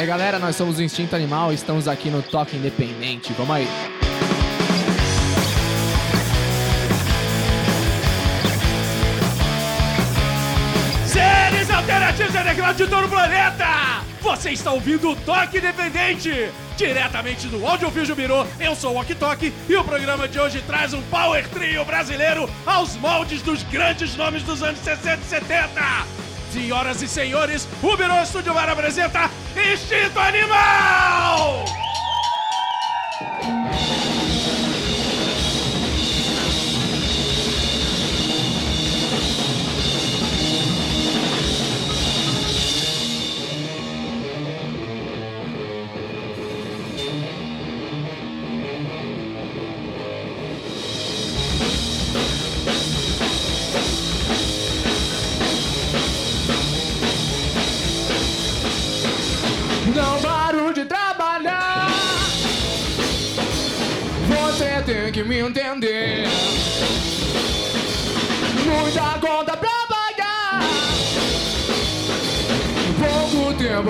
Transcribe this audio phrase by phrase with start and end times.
[0.00, 3.34] aí galera, nós somos o Instinto Animal estamos aqui no Toque Independente.
[3.34, 3.68] Vamos aí.
[11.06, 13.66] Seres alternativos underground de todo o planeta!
[14.22, 16.50] Você está ouvindo o Toque Independente!
[16.78, 21.02] Diretamente do Audiofígio Mirô, eu sou o Ok e o programa de hoje traz um
[21.02, 26.29] power trio brasileiro aos moldes dos grandes nomes dos anos 60 e 70!
[26.52, 31.64] Senhoras e senhores, o Mirô Estúdio Bar apresenta Instinto Animal!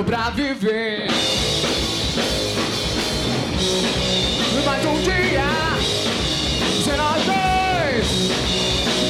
[0.00, 1.08] Tempo pra viver.
[4.64, 5.44] Mais um dia
[6.96, 8.06] nós dois.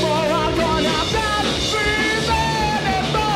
[0.01, 2.27] Vou agora pra viver
[2.83, 3.31] depois.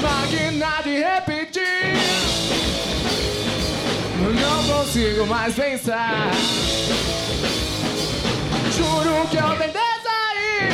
[0.00, 1.96] máquina de repetir.
[4.40, 6.30] Não consigo mais pensar.
[9.36, 10.72] Que tentei sair.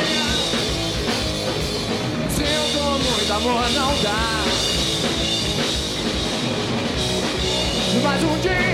[2.29, 4.23] Sinto muito amor, não dá.
[8.01, 8.72] Mais um dia,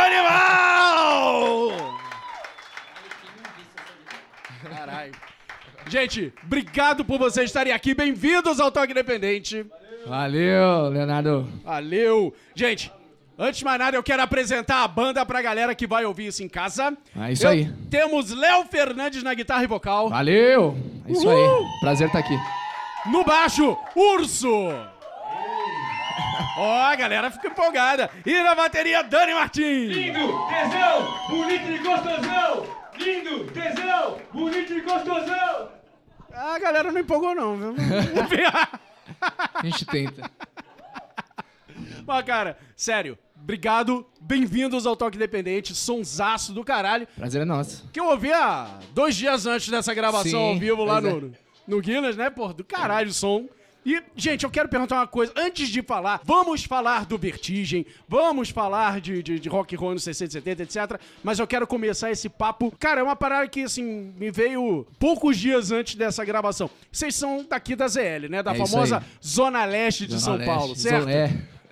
[0.00, 1.72] Animal!
[4.68, 5.12] Caralho.
[5.86, 7.94] Gente, obrigado por vocês estarem aqui.
[7.94, 9.66] Bem-vindos ao Toque Independente.
[10.06, 11.48] Valeu, Leonardo.
[11.64, 12.34] Valeu.
[12.54, 12.90] Gente,
[13.38, 16.42] antes de mais nada, eu quero apresentar a banda pra galera que vai ouvir isso
[16.42, 16.96] em casa.
[17.18, 17.70] É isso Eu- aí.
[17.90, 20.08] Temos Léo Fernandes na guitarra e vocal.
[20.08, 20.76] Valeu.
[21.06, 21.58] É isso Uhul.
[21.66, 21.80] aí.
[21.80, 22.38] Prazer estar aqui.
[23.06, 24.72] No baixo, Urso.
[26.62, 28.10] Ó, a galera fica empolgada.
[28.26, 29.96] E na bateria, Dani Martins.
[29.96, 32.66] Lindo, tesão, bonito e gostosão.
[32.98, 35.70] Lindo, tesão, bonito e gostosão.
[36.30, 37.74] A galera não empolgou, não, viu?
[39.54, 40.30] A gente tenta.
[42.06, 44.06] Mas, cara, sério, obrigado.
[44.20, 45.74] Bem-vindos ao Toque Independente.
[45.74, 47.08] Sonsaço do caralho.
[47.16, 47.88] Prazer é nosso.
[47.90, 51.32] Que eu ouvi há dois dias antes dessa gravação Sim, ao vivo lá pois no,
[51.66, 52.28] no Guinness, né?
[52.28, 53.48] Pô, do caralho o som.
[53.90, 55.32] E, gente, eu quero perguntar uma coisa.
[55.36, 59.94] Antes de falar, vamos falar do Vertigem, vamos falar de, de, de rock and roll
[59.94, 61.00] nos 60, 70, etc.
[61.24, 62.72] Mas eu quero começar esse papo.
[62.78, 66.70] Cara, é uma parada que, assim, me veio poucos dias antes dessa gravação.
[66.92, 68.42] Vocês são daqui da ZL, né?
[68.42, 69.02] Da É famosa.
[69.24, 71.00] Zona Leste de Zona São Leste, Paulo, certo?
[71.00, 71.30] Zona- É.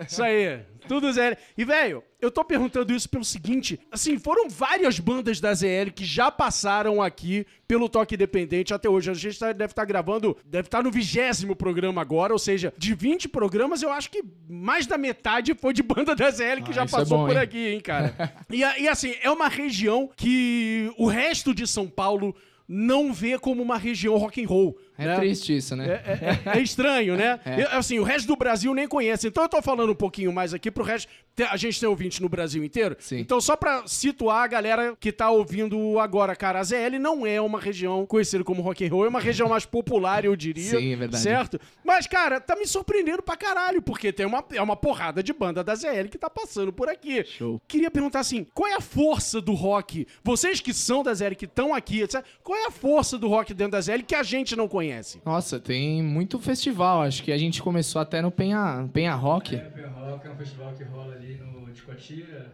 [0.08, 0.60] Isso aí.
[0.88, 1.36] Tudo ZL.
[1.56, 6.04] E, velho, eu tô perguntando isso pelo seguinte: assim, foram várias bandas da ZL que
[6.04, 9.10] já passaram aqui pelo Toque Independente até hoje.
[9.10, 12.94] A gente tá- deve estar gravando, deve estar no vigésimo programa agora, ou seja, de
[12.94, 16.74] 20 programas, eu acho que mais da metade foi de banda da ZL que Ah,
[16.74, 17.42] já é passou bom, por hein?
[17.42, 18.14] aqui, hein, cara.
[18.50, 22.34] e, e, assim, é uma região que o resto de São Paulo
[22.66, 24.78] não vê como uma região rock and roll.
[24.98, 25.16] É né?
[25.16, 25.86] triste isso, né?
[26.04, 27.38] É, é- é estranho, né?
[27.48, 27.62] É.
[27.62, 29.28] Eu, assim, o resto do Brasil nem conhece.
[29.28, 31.08] Então eu tô falando um pouquinho mais aqui pro resto.
[31.50, 32.96] A gente tem ouvinte no Brasil inteiro.
[32.98, 33.18] Sim.
[33.20, 37.40] Então, só pra situar a galera que tá ouvindo agora, cara, a ZL não é
[37.40, 40.78] uma região conhecida como rock and roll, é uma região mais popular, eu diria.
[40.78, 41.22] Sim, é verdade.
[41.22, 41.60] Certo?
[41.84, 45.62] Mas, cara, tá me surpreendendo pra caralho, porque tem uma, é uma porrada de banda
[45.62, 47.24] da ZL que tá passando por aqui.
[47.24, 47.60] Show.
[47.68, 50.06] Queria perguntar assim, qual é a força do rock?
[50.24, 52.24] Vocês que são da ZL, que estão aqui, etc.
[52.42, 54.87] Qual é a força do rock dentro da ZL que a gente não conhece?
[55.24, 57.02] Nossa, tem muito festival.
[57.02, 60.72] Acho que a gente começou até no Penha, Penha Rock, Open Rock é um festival
[60.76, 62.46] que rola ali no de Coatira.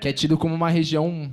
[0.00, 1.30] que é tido como uma região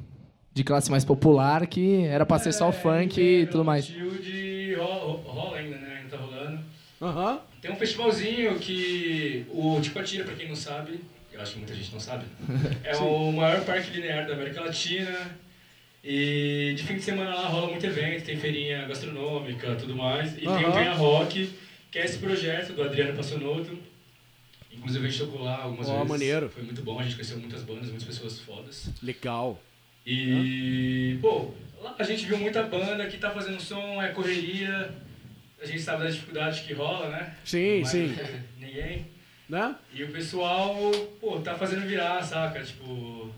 [0.53, 3.87] de classe mais popular, que era pra ser só o funk e tudo mais.
[3.87, 5.97] de rola, rola ainda, né?
[6.01, 6.59] Ainda tá rolando.
[7.01, 7.39] Aham.
[7.61, 10.99] Tem um festivalzinho que o de Coatira, pra quem não sabe,
[11.33, 12.25] eu acho que muita gente não sabe,
[12.85, 15.37] é o maior parque linear da América Latina.
[16.03, 20.33] E de fim de semana lá rola muito evento, tem feirinha gastronômica, tudo mais.
[20.33, 20.69] E tem Aham.
[20.69, 21.49] o Venha Rock,
[21.91, 23.77] que é esse projeto do Adriano Passanotto.
[24.71, 26.07] Inclusive a gente tocou lá algumas Ó, vezes.
[26.09, 26.49] maneiro.
[26.49, 28.89] Foi muito bom, a gente conheceu muitas bandas, muitas pessoas fodas.
[29.03, 29.61] Legal.
[30.05, 31.51] E, pô,
[31.81, 34.89] lá a gente viu muita banda que tá fazendo som, é correria.
[35.61, 37.35] A gente sabe das dificuldades que rola, né?
[37.43, 38.15] Sim, Mas sim.
[38.57, 39.05] Ninguém.
[39.49, 39.75] Né?
[39.93, 40.77] E o pessoal,
[41.19, 42.63] pô, tá fazendo virar, saca?
[42.63, 43.33] Tipo,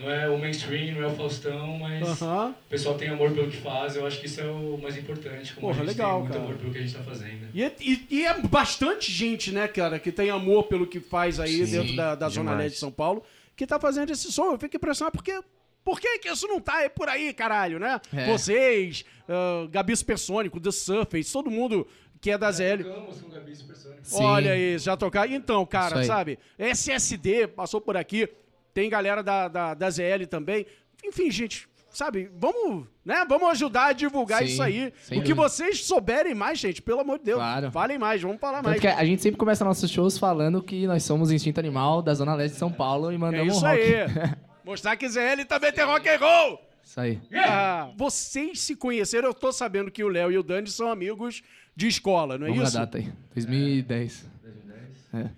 [0.00, 3.58] não é o mainstream, não é o Faustão, mas o pessoal tem amor pelo que
[3.58, 3.94] faz.
[3.96, 5.52] Eu acho que isso é o mais importante.
[5.54, 6.44] Como Porra, a gente legal, tem muito cara.
[6.44, 7.48] amor pelo que a gente tá fazendo.
[7.52, 11.38] E, é- e- e é bastante gente, né, cara, que tem amor pelo que faz
[11.38, 12.54] aí Sim, dentro da, da Zona.
[12.54, 13.22] Leste de São Paulo,
[13.54, 14.52] que tá fazendo esse som.
[14.52, 15.38] Eu fico impressionado porque.
[15.82, 17.98] Por que, que isso não tá aí por aí, caralho, né?
[18.14, 18.26] É.
[18.26, 21.86] Vocês, ah, Gabi Supersônico, The Surface, todo mundo
[22.20, 22.84] que é da ZL.
[22.84, 24.00] Tocamos com o Gabi Supersônico.
[24.02, 24.22] Sim.
[24.22, 25.26] Olha aí, já tocar.
[25.30, 26.38] Então, cara, sabe?
[26.58, 28.28] SSD passou por aqui.
[28.74, 30.66] Tem galera da, da, da ZL também.
[31.04, 32.30] Enfim, gente, sabe?
[32.36, 33.24] Vamos, né?
[33.28, 34.88] Vamos ajudar a divulgar Sim, isso aí.
[34.88, 35.34] o que dúvida.
[35.34, 37.38] vocês souberem mais, gente, pelo amor de Deus.
[37.38, 37.70] Claro.
[37.72, 38.76] Falem mais, vamos falar mais.
[38.76, 42.14] Tanto que a gente sempre começa nossos shows falando que nós somos Instinto Animal da
[42.14, 43.80] Zona Leste de São Paulo e É mandamos isso rock.
[43.80, 44.06] aí.
[44.64, 46.60] Mostrar que ZL também tem rock and roll.
[46.84, 47.20] Isso aí.
[47.34, 51.42] Ah, vocês se conheceram, eu tô sabendo que o Léo e o Dani são amigos
[51.74, 52.76] de escola, não é Vamos isso?
[52.78, 53.10] data aí.
[53.34, 54.24] 2010.
[54.44, 54.48] É.
[54.48, 55.30] 2010,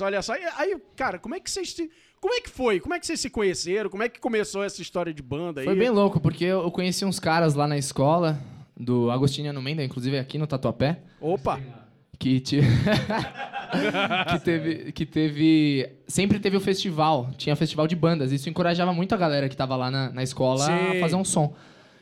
[0.00, 0.34] olha só.
[0.56, 1.76] Aí, cara, como é que vocês.
[2.20, 2.80] Como é que foi?
[2.80, 3.88] Como é que vocês se conheceram?
[3.90, 5.64] Como é que começou essa história de banda aí?
[5.64, 8.40] Foi bem louco, porque eu conheci uns caras lá na escola,
[8.78, 11.60] do Agostiniano Menda, inclusive aqui no Tatuapé, Opa!
[12.18, 12.60] que, que
[14.44, 18.30] teve que teve sempre teve o festival, tinha festival de bandas.
[18.30, 20.96] Isso encorajava muito a galera que tava lá na, na escola Sim.
[20.96, 21.54] a fazer um som.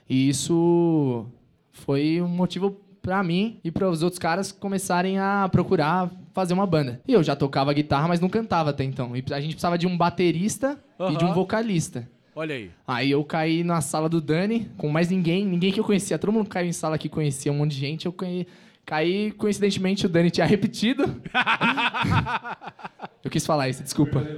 [0.09, 1.27] E isso
[1.73, 6.67] foi um motivo pra mim e para os outros caras começarem a procurar fazer uma
[6.67, 7.01] banda.
[7.09, 9.17] E eu já tocava guitarra, mas não cantava até então.
[9.17, 10.79] E a gente precisava de um baterista
[11.11, 12.07] e de um vocalista.
[12.35, 12.71] Olha aí.
[12.87, 16.19] Aí eu caí na sala do Dani, com mais ninguém, ninguém que eu conhecia.
[16.19, 18.05] Todo mundo caiu em sala que conhecia um monte de gente.
[18.05, 18.47] Eu caí,
[18.85, 21.05] caí coincidentemente, o Dani tinha repetido.
[23.25, 24.23] eu quis falar isso, desculpa.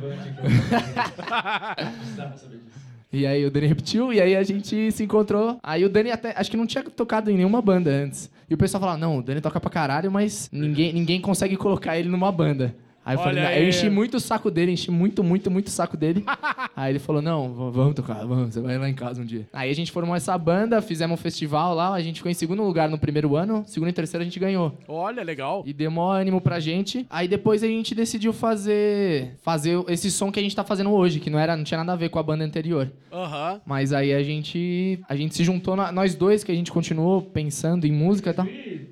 [3.13, 5.59] E aí o Dani repetiu, e aí a gente se encontrou.
[5.63, 8.31] Aí o Dani até, acho que não tinha tocado em nenhuma banda antes.
[8.51, 11.99] E o pessoal falava, não, o Dani toca pra caralho, mas ninguém, ninguém consegue colocar
[11.99, 12.75] ele numa banda.
[13.09, 13.69] Aí eu falei, não, eu aí.
[13.71, 16.23] enchi muito o saco dele, enchi muito, muito, muito o saco dele.
[16.77, 19.47] aí ele falou, não, vamos tocar, vamos, você vai lá em casa um dia.
[19.53, 22.63] Aí a gente formou essa banda, fizemos um festival lá, a gente ficou em segundo
[22.63, 24.77] lugar no primeiro ano, segundo e terceiro a gente ganhou.
[24.87, 25.63] Olha, legal.
[25.67, 27.07] E deu maior ânimo pra gente.
[27.09, 31.19] Aí depois a gente decidiu fazer fazer esse som que a gente tá fazendo hoje,
[31.21, 32.91] que não era, não tinha nada a ver com a banda anterior.
[33.11, 33.61] Aham.
[33.65, 37.23] Mas aí a gente a gente se juntou na- nós dois que a gente continuou
[37.23, 38.45] pensando em música, tá?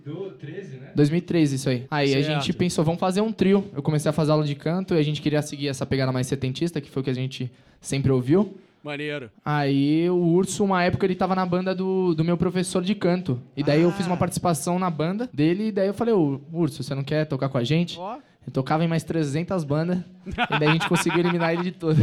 [0.04, 0.55] do 13, né?
[0.96, 1.86] 2013 isso aí.
[1.90, 2.26] Aí a Certo.
[2.42, 3.64] gente pensou, vamos fazer um trio.
[3.74, 6.26] Eu comecei a fazer aula de canto e a gente queria seguir essa pegada mais
[6.26, 7.50] setentista, que foi o que a gente
[7.80, 8.56] sempre ouviu.
[8.82, 9.30] Maneiro.
[9.44, 13.40] Aí o Urso, uma época, ele tava na banda do, do meu professor de canto.
[13.56, 16.82] E daí eu fiz uma participação na banda dele, e daí eu falei, ô, Urso,
[16.84, 17.98] você não quer tocar com a gente?
[17.98, 18.18] Ó.
[18.46, 21.98] Eu tocava em mais 300 bandas, e daí a gente conseguiu eliminar ele de todas.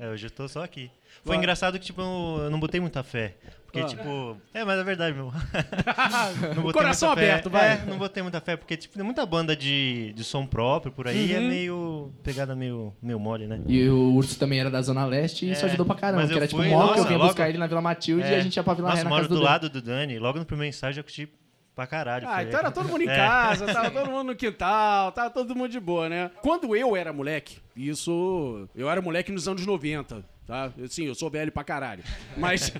[0.00, 0.90] É, hoje eu tô só aqui.
[1.24, 3.36] Foi engraçado que, tipo, eu não botei muita fé.
[3.64, 3.84] Porque, Ah.
[3.86, 4.36] tipo.
[4.52, 5.32] É, mas é verdade, meu.
[6.54, 7.30] não botei Coração muita fé.
[7.30, 7.72] aberto, vai.
[7.72, 11.08] É, não botei muita fé, porque, tipo, tem muita banda de, de som próprio por
[11.08, 11.48] aí, é Uhum.
[11.48, 12.12] meio.
[12.22, 13.60] pegada meio, meio mole, né?
[13.66, 16.20] E o Urso também era da Zona Leste, e isso É, ajudou pra caramba.
[16.22, 17.80] mas Que eu era tipo fui- um mock, eu vinha logo- buscar ele na Vila
[17.80, 18.36] Matilde e É.
[18.36, 20.18] a gente ia pra Vila Nossa, Ré na moro casa do do lado do Dani.
[20.18, 21.28] Logo no primeiro ensaio eu curti
[21.74, 22.26] pra caralho.
[22.28, 23.16] Ah, então era todo mundo em É.
[23.16, 26.30] casa, tava todo mundo no quintal, tava todo mundo de boa, né?
[26.42, 28.68] Quando eu era moleque, isso.
[28.74, 30.72] Eu era moleque nos anos 90, tá?
[30.88, 32.02] Sim, eu sou velho pra caralho.
[32.36, 32.72] Mas.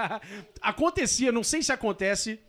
[0.60, 2.40] acontecia, não sei se acontece.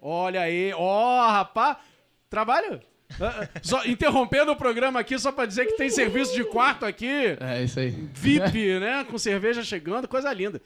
[0.00, 1.80] Olha aí, ó, rapá.
[2.28, 2.80] Trabalho?
[3.20, 6.84] Ah, ah, Só interrompendo o programa aqui só pra dizer que tem serviço de quarto
[6.84, 7.36] aqui.
[7.40, 7.90] É, isso aí.
[7.90, 9.04] VIP, né?
[9.04, 10.60] Com cerveja chegando, coisa linda.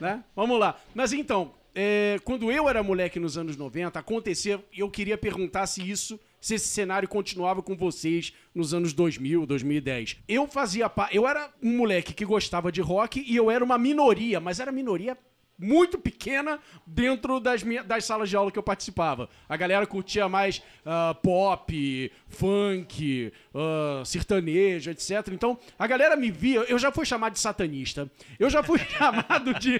[0.00, 0.22] Né?
[0.36, 0.78] Vamos lá.
[0.94, 5.66] Mas então, é, quando eu era moleque nos anos 90, acontecia, e eu queria perguntar
[5.66, 10.16] se isso, se esse cenário continuava com vocês nos anos 2000, 2010.
[10.28, 14.40] Eu fazia eu era um moleque que gostava de rock e eu era uma minoria,
[14.40, 15.16] mas era minoria
[15.60, 19.28] muito pequena dentro das, minha, das salas de aula que eu participava.
[19.48, 25.28] A galera curtia mais ah, pop, funk, ah, sertanejo, etc.
[25.32, 26.60] Então, a galera me via.
[26.60, 28.10] Eu já fui chamado de satanista.
[28.38, 29.78] Eu já fui chamado de.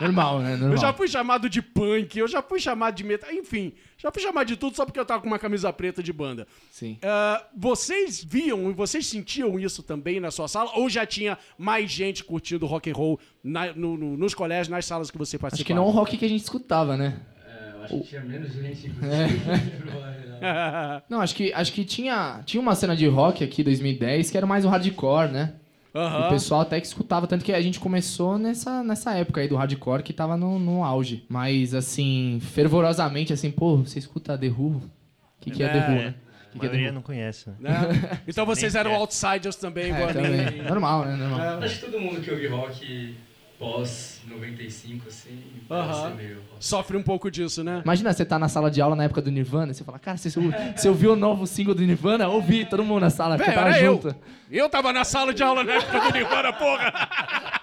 [0.00, 0.50] Normal, né?
[0.56, 0.72] Normal.
[0.72, 4.22] Eu já fui chamado de punk, eu já fui chamado de metal, enfim, já fui
[4.22, 6.46] chamado de tudo só porque eu tava com uma camisa preta de banda.
[6.70, 6.98] Sim.
[7.02, 10.70] Ah, vocês viam e vocês sentiam isso também na sua sala?
[10.74, 14.84] Ou já tinha mais gente curtindo rock and roll na- no- no- nos colégios, nas
[14.84, 15.54] salas que você participava?
[15.62, 17.20] Acho que não o rock que a gente escutava, né?
[17.46, 18.90] É, eu acho que tinha menos gente.
[21.08, 24.46] Não, acho que, acho que tinha, tinha uma cena de rock aqui 2010 que era
[24.46, 25.54] mais o hardcore, né?
[25.94, 26.26] Aham.
[26.26, 29.54] O pessoal até que escutava, tanto que a gente começou nessa, nessa época aí do
[29.56, 31.24] hardcore que tava no, no auge.
[31.28, 34.76] Mas, assim, fervorosamente, assim, pô, você escuta The Who?
[34.76, 34.82] O
[35.40, 36.14] que, que é, The Who, É, né?
[36.54, 36.94] O A que, que é The maioria Who?
[36.94, 37.48] não conhece.
[37.50, 37.70] né?
[37.70, 38.20] Né?
[38.26, 40.22] Então vocês eram outsiders também, igual É, a mim.
[40.22, 40.62] também.
[40.62, 41.16] Normal, né?
[41.16, 41.58] Normal.
[41.62, 43.16] Acho que todo mundo que ouve rock
[43.64, 46.38] pós 95, assim, deve ser meio.
[46.60, 47.80] Sofre um pouco disso, né?
[47.82, 50.18] Imagina você tá na sala de aula na época do Nirvana e você fala, cara,
[50.18, 52.28] você, você ouviu o novo single do Nirvana?
[52.28, 53.94] Ouvi, todo mundo na sala, Véi, porque tava era eu.
[53.94, 54.14] junto.
[54.50, 57.53] Eu tava na sala de aula na época do Nirvana, porra!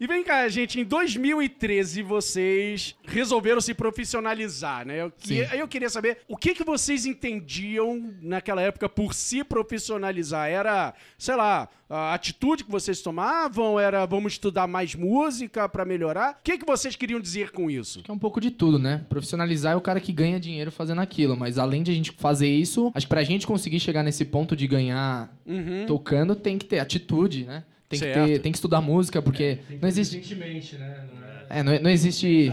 [0.00, 5.00] E vem cá, gente, em 2013 vocês resolveram se profissionalizar, né?
[5.02, 10.48] Eu, que- eu queria saber o que, que vocês entendiam naquela época por se profissionalizar.
[10.48, 13.78] Era, sei lá, a atitude que vocês tomavam?
[13.78, 16.38] Era vamos estudar mais música pra melhorar?
[16.40, 18.02] O que, que vocês queriam dizer com isso?
[18.02, 19.04] Que é um pouco de tudo, né?
[19.08, 22.48] Profissionalizar é o cara que ganha dinheiro fazendo aquilo, mas além de a gente fazer
[22.48, 25.84] isso, acho que pra gente conseguir chegar nesse ponto de ganhar Uhum.
[25.86, 27.64] tocando, tem que ter atitude, né?
[27.88, 30.34] Tem que, ter, tem que estudar música, porque Tem que não existe.
[30.76, 31.08] Né?
[31.12, 31.60] Não é.
[31.60, 32.50] É, não, não existe.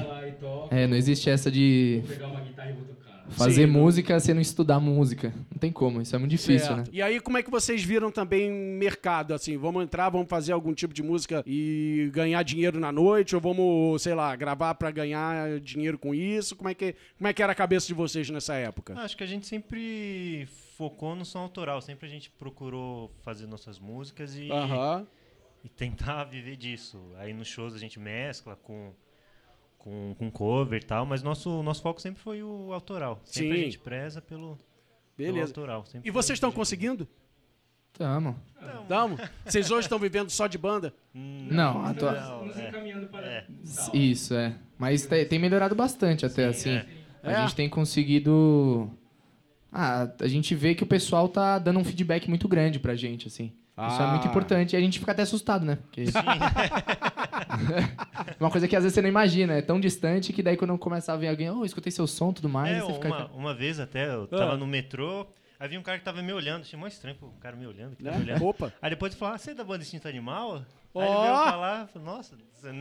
[0.69, 3.25] É, não existe essa de vou pegar uma guitarra e vou tocar.
[3.29, 3.71] fazer Sim.
[3.71, 5.33] música sem não estudar música.
[5.50, 6.77] Não tem como, isso é muito difícil, Certo.
[6.77, 6.83] né?
[6.91, 9.33] E aí, como é que vocês viram também mercado?
[9.33, 13.33] Assim, vamos entrar, vamos fazer algum tipo de música e ganhar dinheiro na noite?
[13.35, 16.55] Ou vamos, sei lá, gravar pra ganhar dinheiro com isso?
[16.55, 18.93] Como é que, como é que era a cabeça de vocês nessa época?
[19.00, 20.47] Acho que a gente sempre
[20.77, 21.81] focou no som autoral.
[21.81, 24.50] Sempre a gente procurou fazer nossas músicas e.
[25.63, 27.00] e tentar viver disso.
[27.18, 28.94] Aí nos shows a gente mescla com,
[29.77, 33.20] com, com cover e tal, mas nosso, nosso foco sempre foi o autoral.
[33.24, 33.62] Sempre Sim.
[33.62, 34.58] a gente preza pelo,
[35.15, 35.86] pelo autoral.
[35.86, 37.08] sempre E vocês estão conseguindo?
[37.94, 38.39] Tamo.
[38.88, 39.18] Tamo?
[39.46, 40.94] Vocês hoje estão vivendo só de banda?
[41.13, 42.70] Não, a tua- Não, Nos é.
[42.70, 43.27] encaminhando para.
[43.27, 43.46] É.
[43.94, 44.56] Isso, é.
[44.77, 46.70] Mas te- tem melhorado bastante até, assim.
[46.72, 46.86] é.
[47.22, 47.41] A É?
[47.41, 48.89] gente tem conseguido.
[49.72, 53.27] Ah, a gente vê que o pessoal tá dando um feedback muito grande pra gente,
[53.27, 53.53] assim.
[53.78, 54.30] Isso é muito Ah.
[54.30, 55.75] importante e a gente fica até assustado, né?
[55.78, 56.06] Porque...
[58.40, 61.13] uma coisa que às vezes você não imagina, é tão distante que daí quando começa
[61.13, 63.08] a ver alguém, oh, escutei seu som e tudo mais, É, você fica.
[63.08, 64.38] uma, uma vez até, eu Ah.
[64.38, 65.25] tava no metrô,
[65.60, 67.66] aí vi um cara que tava me olhando, achei mó estranho, pô, o cara me
[67.66, 68.18] olhando, que tá Né?
[68.18, 68.46] me olhando.
[68.46, 68.74] Opa.
[68.82, 70.63] Aí depois eu falei, ah, você é da banda Instinto Animal?
[70.93, 71.21] Aí ele Ó.
[71.21, 72.71] veio falar, nossa, você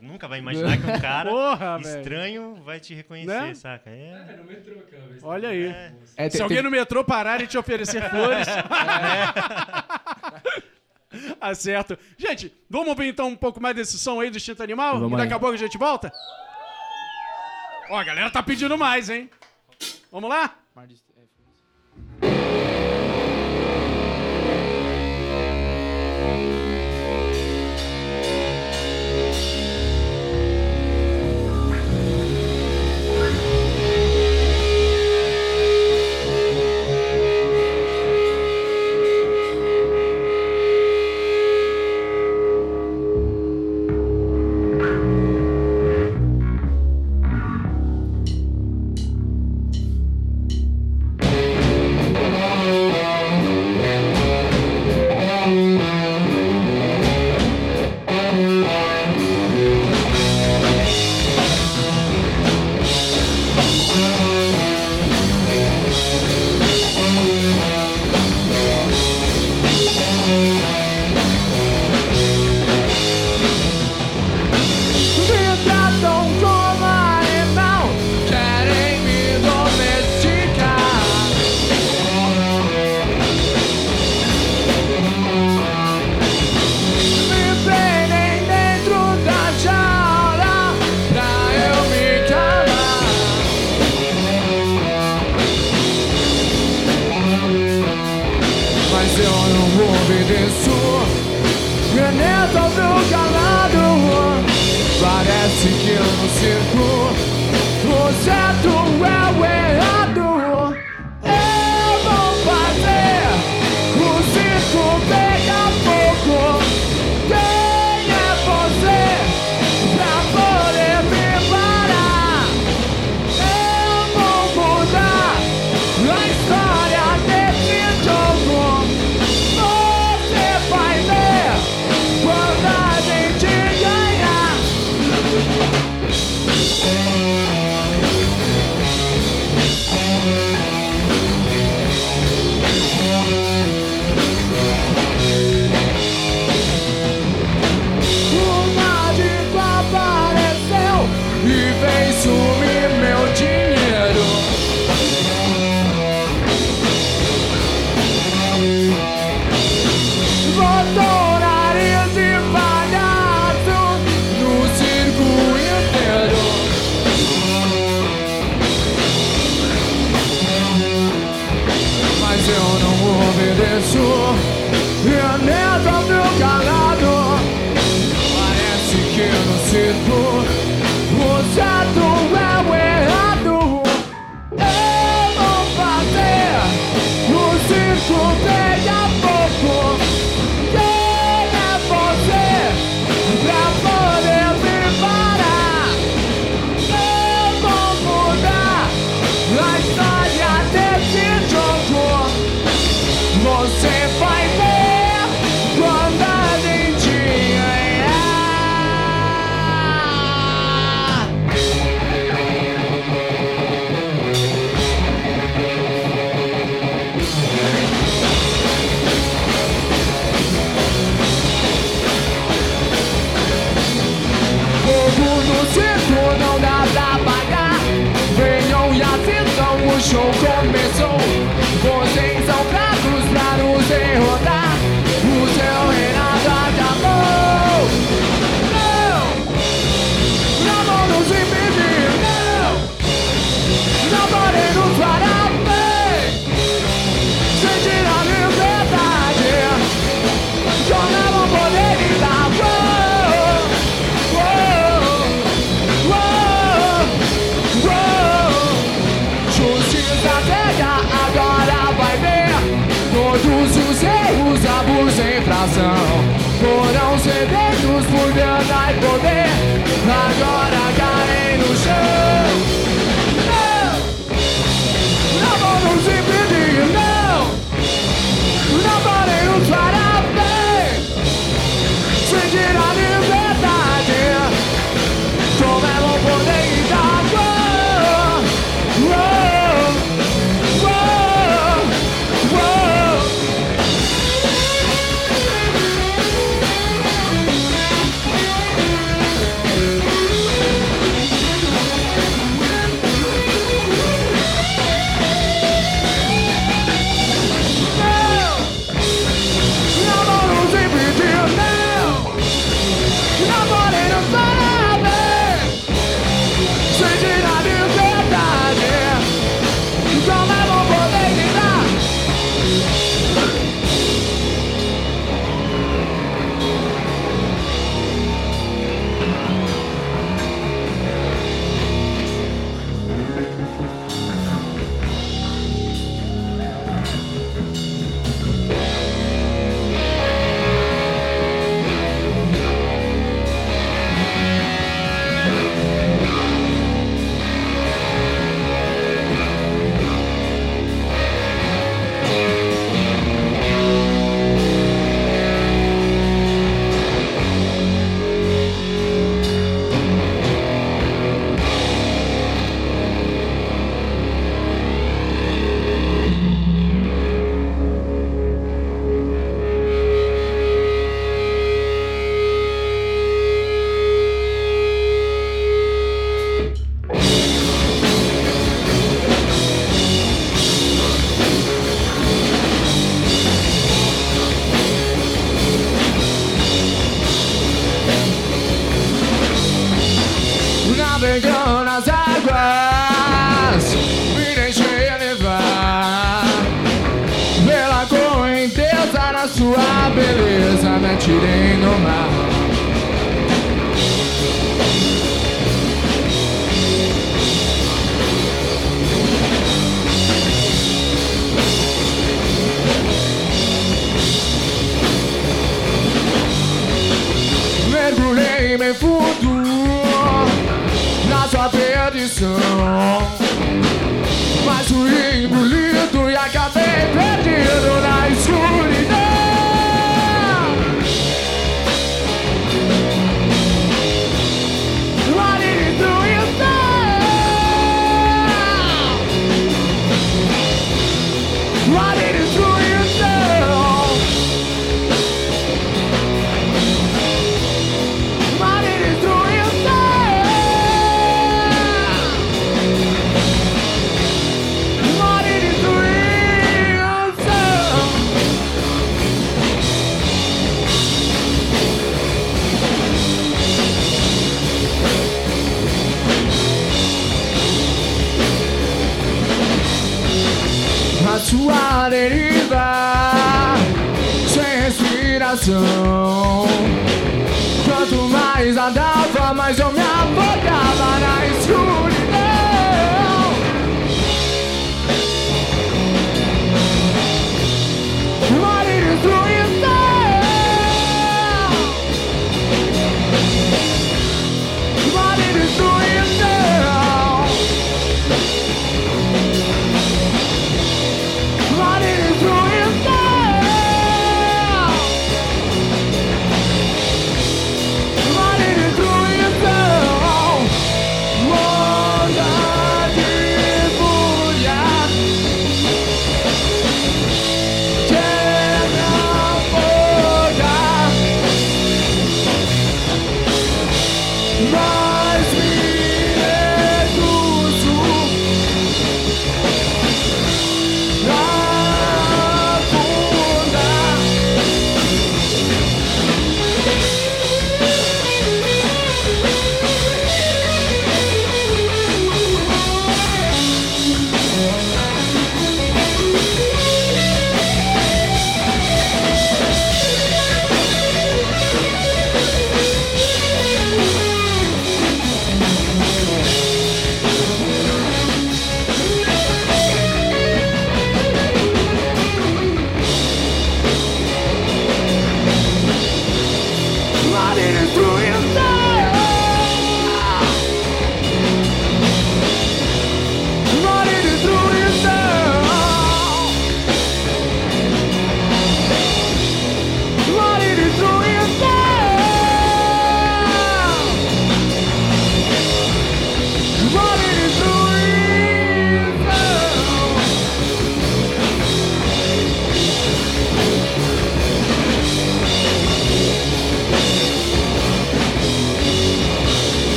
[0.00, 1.98] nunca vai imaginar que um cara Porra, velho.
[1.98, 3.54] estranho vai te reconhecer, Né?
[3.54, 3.90] saca?
[3.90, 5.24] É, É, no metrô aquela vez.
[5.24, 5.66] Olha aí.
[5.66, 5.92] é.
[6.16, 8.46] É, Se tem- alguém tem- no metrô parar e te oferecer flores.
[11.40, 11.98] Acerto.
[12.18, 14.94] Gente, vamos ouvir então um pouco mais desse som aí do Instinto Animal?
[15.00, 15.36] Vamos e daqui aí.
[15.36, 16.12] a pouco a gente volta?
[17.88, 19.30] Ó, a galera tá pedindo mais, hein?
[20.10, 20.54] Vamos lá?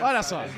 [0.00, 0.44] Olha só.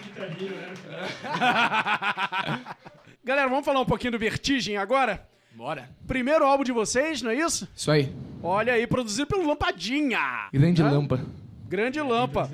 [3.25, 5.27] Galera, vamos falar um pouquinho do Vertigem agora?
[5.53, 5.91] Bora.
[6.07, 7.69] Primeiro álbum de vocês, não é isso?
[7.75, 8.13] Isso aí.
[8.43, 10.49] Olha aí, produzido pelo Lampadinha.
[10.53, 10.91] Grande Hã?
[10.91, 11.21] lampa.
[11.69, 12.51] Grande Lampa.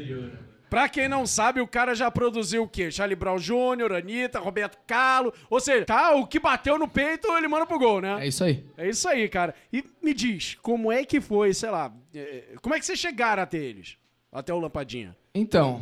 [0.68, 2.90] Pra quem não sabe, o cara já produziu o quê?
[2.90, 5.32] Charlie Brown Jr., Anitta, Roberto Carlos.
[5.48, 8.24] Ou seja, tá, o que bateu no peito, ele manda pro gol, né?
[8.24, 8.64] É isso aí.
[8.76, 9.54] É isso aí, cara.
[9.72, 13.42] E me diz, como é que foi, sei lá, é, como é que vocês chegaram
[13.44, 13.96] até eles?
[14.32, 15.16] Até o Lampadinha?
[15.32, 15.80] Então,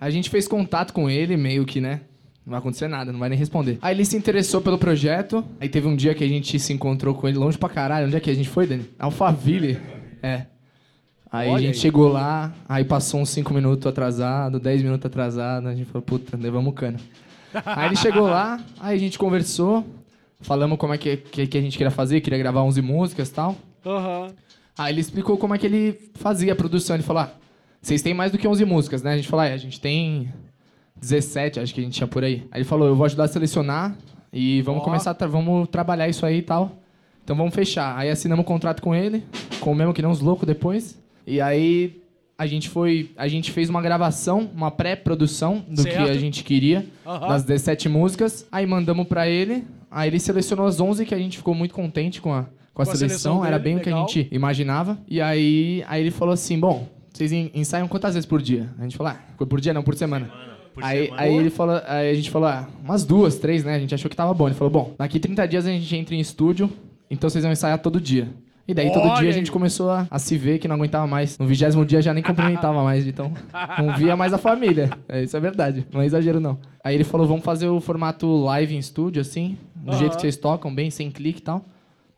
[0.00, 2.02] a gente fez contato com ele, meio que, né?
[2.44, 3.78] Não vai acontecer nada, não vai nem responder.
[3.82, 5.44] Aí ele se interessou pelo projeto.
[5.60, 8.06] Aí teve um dia que a gente se encontrou com ele longe pra caralho.
[8.06, 8.88] Onde é que a gente foi, Dani?
[8.98, 9.78] Alphaville.
[10.22, 10.46] É.
[11.30, 11.80] Aí Olha a gente aí.
[11.80, 15.66] chegou lá, aí passou uns 5 minutos atrasado, 10 minutos atrasado.
[15.66, 17.00] A gente falou, puta, levamos cana.
[17.66, 19.84] aí ele chegou lá, aí a gente conversou,
[20.40, 23.32] falamos como é que, que, que a gente queria fazer, queria gravar 11 músicas e
[23.34, 23.56] tal.
[23.84, 24.32] Aham.
[24.78, 26.94] Aí ele explicou como é que ele fazia a produção.
[26.94, 27.30] Ele falou: ah,
[27.80, 29.12] vocês têm mais do que 11 músicas, né?
[29.12, 30.28] A gente falou: ah, é, a gente tem
[31.00, 32.46] 17, acho que a gente tinha por aí.
[32.50, 33.96] Aí ele falou, eu vou ajudar a selecionar
[34.32, 34.84] e vamos Ó.
[34.84, 36.78] começar, a tra- vamos trabalhar isso aí e tal.
[37.22, 37.96] Então vamos fechar.
[37.96, 39.24] Aí assinamos um contrato com ele,
[39.60, 40.98] comemos que nem uns loucos depois.
[41.26, 42.00] E aí
[42.38, 45.96] a gente foi, a gente fez uma gravação, uma pré-produção do Certo.
[46.04, 48.46] que a gente queria, das 17 músicas.
[48.52, 52.20] Aí mandamos pra ele, aí ele selecionou as 11 que a gente ficou muito contente
[52.20, 54.08] com a, com a, Com a seleção, seleção era bem o que a legal.
[54.08, 54.98] gente imaginava.
[55.08, 56.86] E aí, aí ele falou assim, bom,
[57.16, 58.68] vocês en- ensaiam quantas vezes por dia?
[58.78, 60.30] A gente falou, ah, por dia não, por semana.
[60.74, 61.22] Por aí, semana.
[61.22, 63.74] aí ele falou, aí a gente falou, ah, umas duas, três, né?
[63.74, 64.46] A gente achou que tava bom.
[64.46, 66.70] Ele falou, bom, daqui 30 dias a gente entra em estúdio,
[67.10, 68.28] então vocês vão ensaiar todo dia.
[68.68, 69.32] E daí todo Olha dia a aí.
[69.32, 71.38] gente começou a, a se ver que não aguentava mais.
[71.38, 73.32] No vigésimo dia já nem cumprimentava mais, então
[73.78, 74.90] não via mais a família.
[75.08, 76.58] É, isso é verdade, não é exagero não.
[76.82, 79.98] Aí ele falou, vamos fazer o formato live em estúdio, assim, do Aham.
[80.00, 81.64] jeito que vocês tocam, bem, sem clique e tal.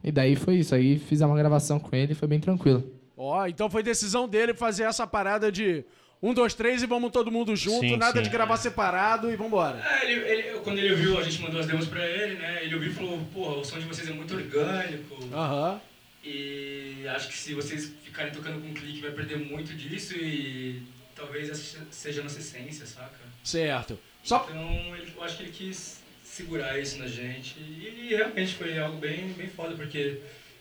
[0.02, 2.82] E daí foi isso, aí fizemos uma gravação com ele, foi bem tranquilo.
[3.18, 5.84] Ó, então foi decisão dele fazer essa parada de
[6.22, 8.22] um, dois, três e vamos todo mundo junto, Sim, nada sim.
[8.22, 9.82] de gravar separado e vambora.
[9.84, 12.64] É, ele, ele- quando ele ouviu, a gente mandou as demos pra ele, né?
[12.64, 15.16] Ele ouviu e falou, porra, o som de vocês é muito orgânico.
[15.32, 15.80] Aham.
[16.24, 20.82] E acho que se vocês ficarem tocando com clique vai perder muito disso e
[21.14, 23.16] talvez essa seja a nossa essência, saca?
[23.44, 23.98] Certo.
[24.22, 28.78] Só Então ele, eu acho que ele quis segurar isso na gente e realmente foi
[28.78, 30.20] algo bem, bem foda, porque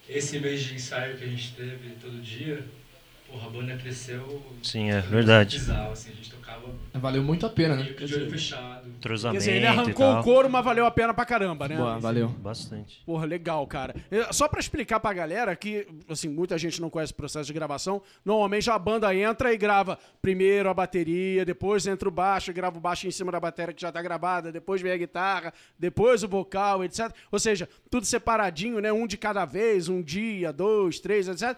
[0.10, 2.64] esse mês de ensaio que a gente teve todo dia,
[3.32, 4.42] porra, a banda cresceu.
[4.64, 5.58] Sim, é verdade.
[5.58, 6.48] Bizarro, assim, a gente tocava
[6.94, 7.84] Valeu muito a pena, né?
[7.84, 8.82] de olho fechado.
[8.84, 10.20] Quer Entrosamento dizer, ele e arrancou tal.
[10.20, 11.78] o couro, mas valeu a pena pra caramba, né?
[11.78, 12.30] Boa, valeu.
[12.30, 13.04] Bastante.
[13.06, 13.96] Porra, legal, cara.
[14.10, 17.54] Eh, Só pra explicar pra galera que, assim, muita gente não conhece o processo de
[17.54, 18.02] gravação.
[18.26, 22.82] Normalmente a banda entra e grava primeiro a bateria, depois entra o baixo, grava o
[22.82, 26.28] baixo em cima da bateria que já tá gravada, depois vem a guitarra, depois o
[26.28, 27.12] vocal, etc.
[27.32, 28.92] Ou seja, tudo separadinho, né?
[28.92, 31.56] Um de cada vez, um dia, dois, três, etc.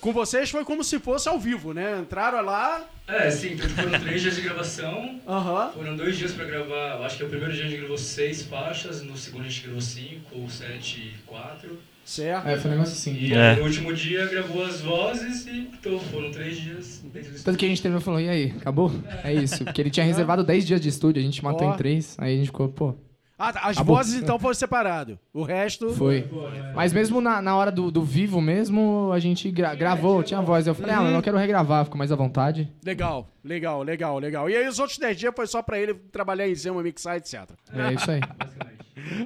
[0.00, 1.98] Com vocês foi como se fosse ao vivo, né?
[2.00, 2.84] Entraram lá.
[3.08, 5.20] É, sim, então foram três dias de gravação.
[5.26, 5.72] Aham.
[5.74, 8.42] Foram dois dias pra gravar, eu acho que o primeiro dia a gente gravou seis
[8.42, 11.78] faixas, no segundo a gente gravou cinco, ou sete e quatro.
[12.04, 12.46] Certo.
[12.48, 13.14] É, foi um negócio assim.
[13.14, 13.50] E É.
[13.50, 17.58] aí, no último dia gravou as vozes e então, foram três dias dentro do Tanto
[17.58, 18.90] que a gente terminou e falou, e aí, acabou?
[19.24, 19.64] É isso.
[19.64, 21.74] Porque ele tinha reservado 10 dias de estúdio, a gente matou Ó.
[21.74, 22.94] em 3, aí a gente ficou, pô,
[23.38, 23.94] Ah, tá, as Acabou.
[23.96, 25.16] vozes então foram separadas.
[25.32, 25.90] O resto.
[25.94, 26.28] foi.
[26.74, 30.66] Mas mesmo na, na hora do, do vivo mesmo, a gente gra- gravou, tinha voz.
[30.66, 32.68] Eu falei, ah, mas eu não quero regravar, fico mais à vontade.
[32.84, 34.50] Legal, legal, legal, legal.
[34.50, 37.48] E aí os outros 10 dias foi só pra ele trabalhar em cima, mixar, etc.
[37.72, 38.20] É isso aí.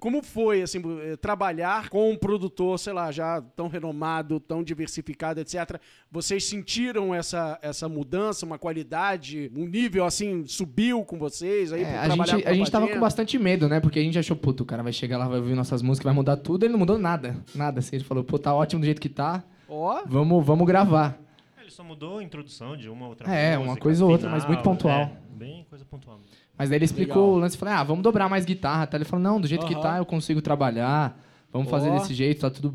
[0.01, 5.41] Como foi, assim, eh, trabalhar com um produtor, sei lá, já tão renomado, tão diversificado,
[5.41, 5.81] etc.
[6.11, 11.73] Vocês sentiram essa, essa mudança, uma qualidade, um nível, assim, subiu com vocês?
[11.73, 13.81] Aí, É, a, trabalhar gente, com a gente tava com bastante medo, né?
[13.81, 16.15] Porque a gente achou, puto, o cara vai chegar lá, vai ouvir nossas músicas, vai
[16.15, 16.65] mudar tudo.
[16.65, 17.37] Ele não mudou nada.
[17.55, 17.97] Nada, assim.
[17.97, 21.19] Ele falou, pô, tá ótimo do jeito que tá, Ó, vamos, vamos gravar.
[21.61, 24.45] Ele só mudou a introdução de uma outra É, música, uma coisa ou outra, mas
[24.45, 25.01] muito pontual.
[25.01, 26.21] é, bem coisa pontual.
[26.63, 27.35] Mas daí ele explicou Legal.
[27.35, 28.97] o lance, falei, ah, vamos dobrar mais guitarra, tá?
[28.97, 31.21] Ele falou, não, do jeito que tá eu consigo trabalhar,
[31.53, 31.99] vamos fazer Ó.
[31.99, 32.73] desse jeito, tá tudo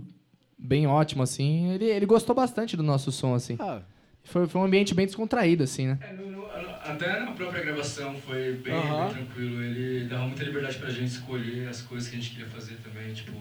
[0.57, 1.71] bem ótimo, assim.
[1.71, 3.55] Ele, ele gostou bastante do nosso som, assim.
[3.61, 3.79] ah,
[4.25, 5.97] Foi, foi um ambiente bem descontraído, assim, né?
[6.01, 6.45] É, no- no-
[6.83, 9.63] até na própria gravação foi bem, bem tranquilo.
[9.63, 13.13] Ele dava muita liberdade pra gente escolher as coisas que a gente queria fazer também,
[13.13, 13.31] tipo.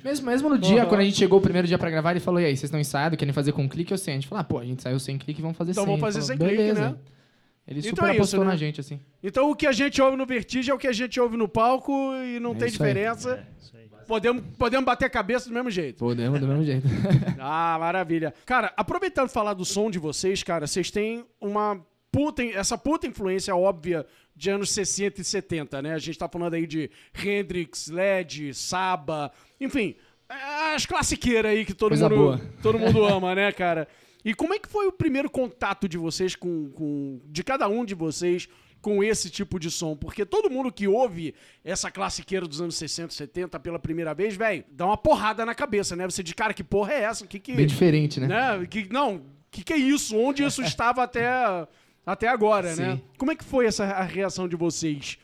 [0.04, 0.88] Mesmo, mesmo no dia, Aham.
[0.88, 2.78] quando a gente chegou o primeiro dia pra gravar, ele falou, e aí, vocês estão
[2.78, 4.14] ensaiados, querem fazer com clique ou sem?
[4.14, 5.90] A gente falou, ah, pô, a gente saiu sem clique, vamos fazer Então sem.
[5.98, 6.94] vamos fazer Ele sem falou, clique, né?
[7.66, 8.50] Ele Então super é isso, apostou né?
[8.50, 9.00] na gente, assim.
[9.22, 11.48] Então o que a gente ouve no Vertigem é o que a gente ouve no
[11.48, 11.92] palco
[12.24, 12.88] e não É tem isso aí.
[12.88, 13.30] diferença.
[13.32, 13.86] É, isso aí.
[14.06, 15.98] Podemos, podemos bater a cabeça do mesmo jeito.
[15.98, 16.86] Podemos do mesmo jeito.
[17.40, 18.32] Ah, maravilha.
[18.44, 23.56] Cara, aproveitando falar do som de vocês, cara, vocês têm uma puta, essa puta influência
[23.56, 24.06] óbvia
[24.36, 25.94] de anos 60 e 70, né?
[25.94, 26.90] A gente tá falando aí de
[27.24, 29.96] Hendrix, Led, Saba, enfim,
[30.74, 32.40] as classiqueiras aí que todo Coisa mundo, boa.
[32.62, 33.88] todo mundo ama, né, cara?
[34.24, 37.84] E como é que foi o primeiro contato de vocês com, com de cada um
[37.84, 38.48] de vocês
[38.82, 39.96] com esse tipo de som?
[39.96, 41.32] Porque todo mundo que ouve
[41.64, 45.94] essa classiqueira dos anos 60, 70 pela primeira vez, velho, dá uma porrada na cabeça,
[45.94, 46.04] né?
[46.06, 47.26] Você de cara, que porra é essa?
[47.26, 48.26] Que que Bem diferente, né?
[48.26, 48.66] né?
[48.66, 50.16] Que, não, que que é isso?
[50.16, 51.28] Onde isso estava até,
[52.06, 52.96] até agora, né?
[52.96, 53.02] Sim.
[53.18, 55.18] Como é que foi essa a reação de vocês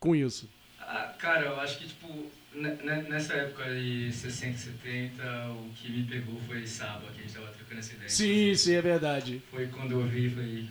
[0.00, 0.48] com isso?
[0.80, 2.08] Ah, cara, eu acho que, tipo,
[2.54, 7.22] ne- ne- nessa época de 60, 70, o que me pegou foi Saba, que a
[7.22, 8.08] gente tava trocando essa ideia.
[8.08, 9.42] Sim, sim, é verdade.
[9.50, 10.68] Foi quando eu ouvi e falei,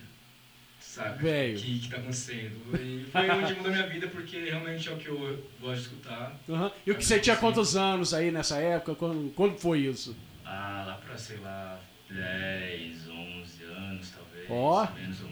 [1.16, 1.58] Velho.
[1.58, 2.76] o que, que tá acontecendo?
[2.80, 6.36] E foi onde mudou minha vida, porque realmente é o que eu gosto de escutar.
[6.48, 6.72] Aham.
[6.86, 8.94] E o que você tinha quantos anos aí nessa época?
[8.94, 10.16] Quando, quando foi isso?
[10.44, 11.78] Ah, lá pra, sei lá,
[12.10, 14.86] 10, 11 anos, talvez, Ó.
[15.00, 15.28] menos ou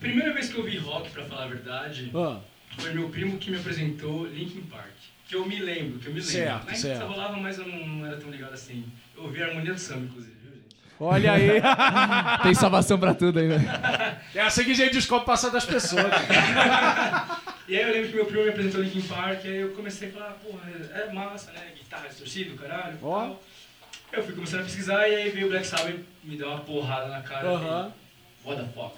[0.00, 2.38] primeira vez que eu ouvi rock, pra falar a verdade, Ah,
[2.78, 4.86] foi meu primo que me apresentou Linkin Park.
[5.28, 6.32] que eu me lembro, que eu me lembro.
[6.32, 7.06] Certo, Na certo.
[7.06, 8.84] rolava, mas eu não, não era tão ligado assim.
[9.16, 10.76] Eu ouvi a harmonia do samba, inclusive, viu, gente?
[11.00, 11.60] Olha aí.
[12.42, 13.56] Tem salvação pra tudo ainda.
[14.34, 16.04] é assim que a gente descobre o passado das pessoas.
[17.68, 20.12] E aí eu lembro que meu primo me apresentou Linkin Park, aí eu comecei a
[20.12, 20.62] falar, porra,
[20.94, 21.60] é massa, né?
[21.76, 23.20] Guitarra distorcida, caralho, e Ó.
[23.20, 23.42] tal.
[24.10, 27.08] Eu fui começando a pesquisar e aí veio o Black Sabbath me deu uma porrada
[27.08, 27.46] na cara.
[27.46, 27.92] Aham.
[27.92, 28.94] e, What the fuck?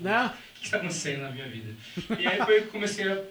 [0.00, 0.26] Né?
[0.56, 1.72] O que está acontecendo na minha vida?
[2.18, 3.22] E aí foi que eu comecei a,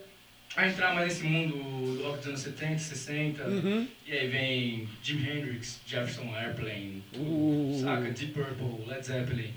[0.56, 1.56] a entrar mais nesse mundo
[1.98, 3.44] do rock dos anos 70, 60.
[3.44, 3.88] Uhum.
[4.06, 7.80] E aí vem Jimi Hendrix, Jefferson Airplane, Uh.
[7.84, 8.12] saca?
[8.12, 9.54] Deep Purple, Led Zeppelin.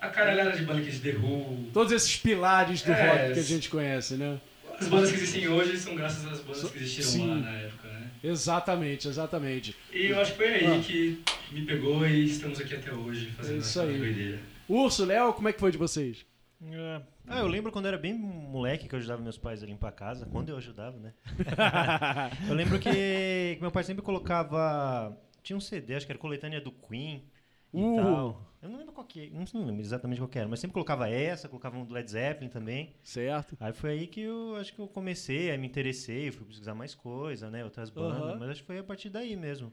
[0.00, 1.70] A caralhada de banda que de The Who.
[1.72, 4.38] Todos esses pilares do É, rock que a gente conhece, né?
[4.78, 7.28] As bandas que existem hoje são graças às bandas que existiram sim.
[7.28, 8.10] lá na época, né?
[8.22, 9.74] Exatamente, exatamente.
[9.92, 10.80] E eu acho que foi aí Ah.
[10.84, 11.20] que
[11.52, 13.96] me pegou e estamos aqui até hoje fazendo É isso essa aí.
[13.98, 14.38] doideira.
[14.68, 16.26] Urso, Léo, como é que foi de vocês?
[16.62, 17.02] É.
[17.26, 19.88] Ah, eu lembro quando eu era bem moleque que eu ajudava meus pais a limpar
[19.88, 20.26] a casa.
[20.26, 21.12] Quando eu ajudava, né?
[22.48, 25.16] eu lembro que, que meu pai sempre colocava.
[25.42, 27.24] Tinha um CD, acho que era coletânea do Queen
[27.72, 27.96] e Uh.
[27.96, 28.54] tal.
[28.62, 31.50] Eu não lembro qual que, não lembro exatamente qual que era, mas sempre colocava essa,
[31.50, 32.94] colocava um do Led Zeppelin também.
[33.02, 33.54] Certo.
[33.60, 36.94] Aí foi aí que eu acho que eu comecei, aí me interessei, fui pesquisar mais
[36.94, 37.62] coisa, né?
[37.62, 39.70] Outras bandas, mas acho que foi a partir daí mesmo.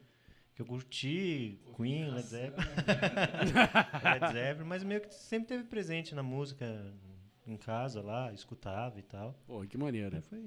[0.54, 2.66] Que eu curti Queen, Led Zeppelin.
[4.04, 6.66] Led Zeppelin, mas meio que sempre teve presente na música
[7.46, 9.34] em casa lá, escutava e tal.
[9.46, 10.16] Pô, que maneiro.
[10.16, 10.38] Aí foi,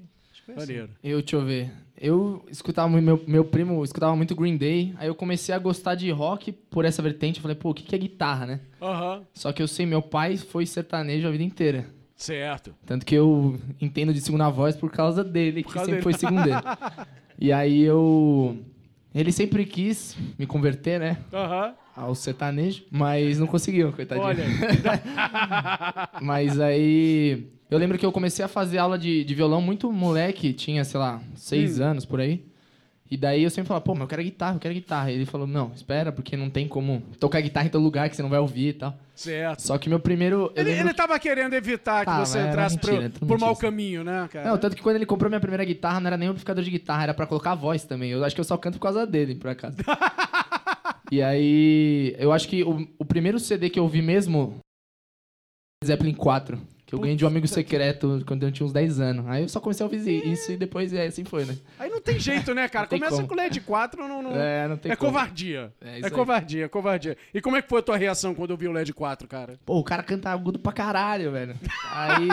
[0.45, 0.73] foi assim.
[0.73, 0.93] Maneiro.
[1.03, 1.71] Eu, deixa eu ver.
[1.97, 5.95] Eu escutava muito, meu, meu primo escutava muito Green Day, aí eu comecei a gostar
[5.95, 7.37] de rock por essa vertente.
[7.37, 8.61] Eu falei, pô, o que, que é guitarra, né?
[8.81, 9.25] Aham.
[9.33, 11.87] Só que eu sei, meu pai foi sertanejo a vida inteira.
[12.15, 12.73] Certo.
[12.85, 16.03] Tanto que eu entendo de segunda voz por causa dele, que causa sempre dele.
[16.03, 16.61] foi segundeiro.
[17.37, 18.57] e aí eu.
[19.15, 21.17] Ele sempre quis me converter, né?
[21.33, 21.73] Aham.
[21.95, 24.27] Ao sertanejo, mas não conseguiu, coitadinho.
[24.27, 24.43] Olha.
[26.21, 27.47] Mas aí.
[27.71, 30.99] Eu lembro que eu comecei a fazer aula de, de violão muito moleque, tinha, sei
[30.99, 31.83] lá, seis Hum.
[31.83, 32.43] anos por aí.
[33.09, 35.11] E daí eu sempre falava, pô, mas eu quero guitarra, eu quero guitarra.
[35.11, 38.15] E ele falou, não, espera, porque não tem como tocar guitarra em todo lugar que
[38.15, 38.97] você não vai ouvir e tal.
[39.15, 39.61] Certo.
[39.61, 40.51] Só que meu primeiro.
[40.55, 44.03] Ele, lembro ele tava querendo evitar que Tá, você entrasse mentira, pro, por mau caminho,
[44.03, 44.49] né, cara?
[44.49, 46.69] Não, tanto que quando ele comprou minha primeira guitarra, não era nem um amplificador de
[46.69, 48.11] guitarra, era pra colocar a voz também.
[48.11, 49.77] Eu acho que eu só canto por causa dele, por acaso.
[51.09, 54.57] e aí, eu acho que o, o primeiro CD que eu ouvi mesmo,
[55.83, 59.27] Zeppelin 4, que eu ganhei de um amigo secreto quando eu tinha uns 10 anos.
[59.27, 61.55] Aí eu só comecei a ouvir isso e depois é, assim foi, né?
[61.79, 62.87] Aí não tem jeito, né, cara?
[62.89, 63.27] Começa como.
[63.27, 64.21] com LED 4, não...
[64.21, 64.35] não...
[64.35, 65.11] É, não tem É como.
[65.11, 65.71] covardia.
[65.81, 66.11] É É, isso aí.
[66.11, 67.17] covardia, covardia.
[67.33, 69.59] E como é que foi a tua reação quando eu vi o LED 4, cara?
[69.65, 71.55] Pô, o cara canta agudo pra caralho, velho.
[71.91, 72.27] Aí.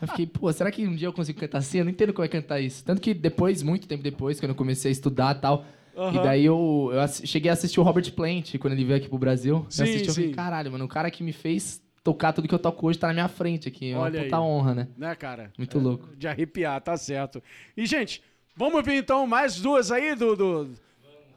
[0.00, 1.78] Eu fiquei, pô, será que um dia eu consigo cantar assim?
[1.78, 2.84] Eu não entendo como é cantar isso.
[2.84, 5.64] Tanto que depois, muito tempo depois, quando eu comecei a estudar e tal,
[5.96, 6.14] Aham.
[6.14, 9.18] e daí eu, eu cheguei a assistir o Robert Plant quando ele veio aqui pro
[9.18, 9.66] Brasil.
[9.68, 10.34] Sim, eu assisti eu falei, sim.
[10.34, 11.82] caralho, mano, o cara que me fez
[12.12, 13.90] tocar tudo que eu toco hoje tá na minha frente aqui.
[13.92, 14.42] É uma Olha puta aí.
[14.42, 14.88] honra, né?
[14.96, 15.52] Né, cara?
[15.58, 16.16] Muito É, louco.
[16.16, 17.42] De arrepiar, tá certo.
[17.76, 18.22] E, gente,
[18.56, 20.34] vamos ver então mais duas aí do...
[20.34, 20.70] do-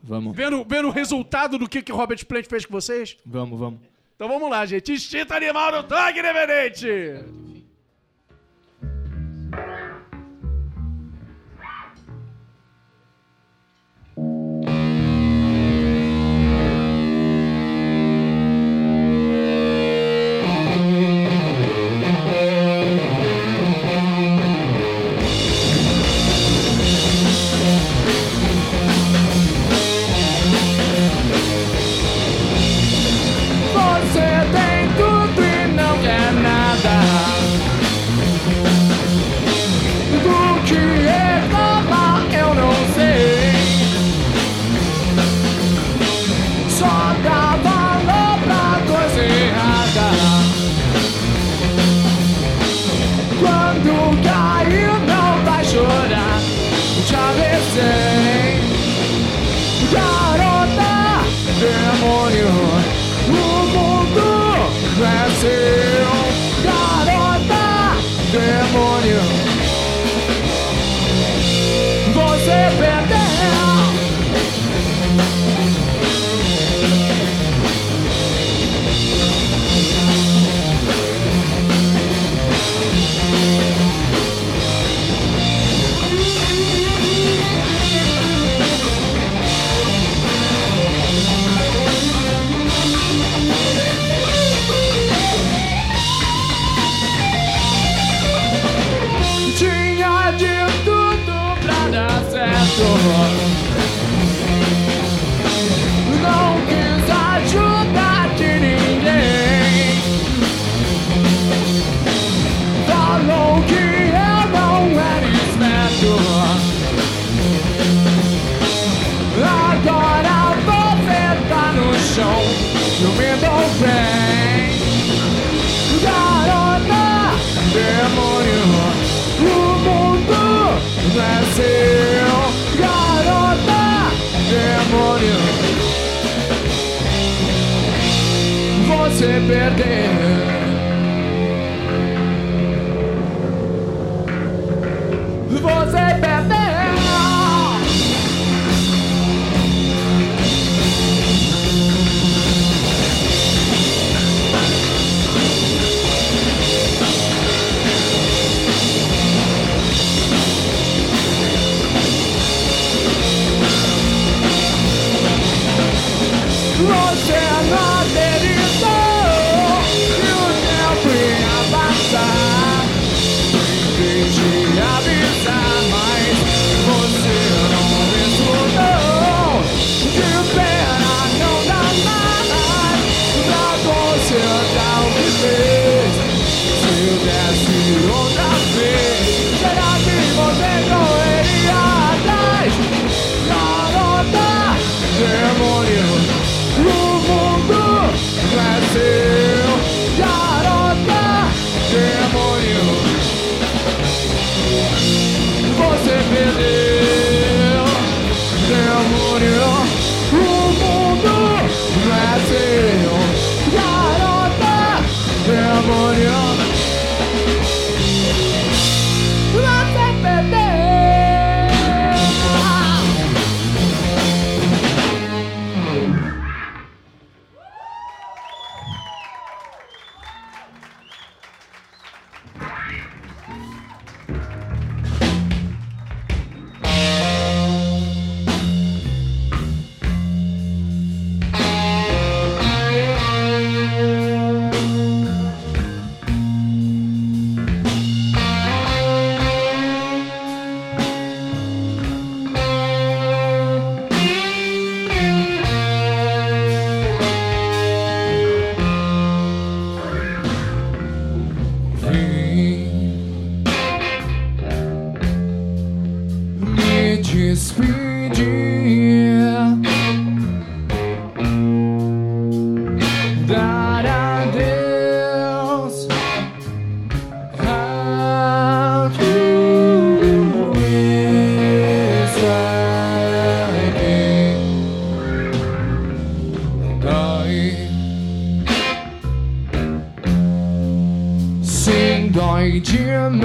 [0.03, 3.17] Vamos, Vendo, vendo o resultado do que, que o Robert Plant fez com vocês?
[3.25, 3.79] vamos, vamos.
[4.15, 4.91] Então vamos lá, gente.
[4.93, 6.87] Instinto animal no toque independente!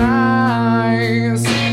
[0.06, 1.65] Demais.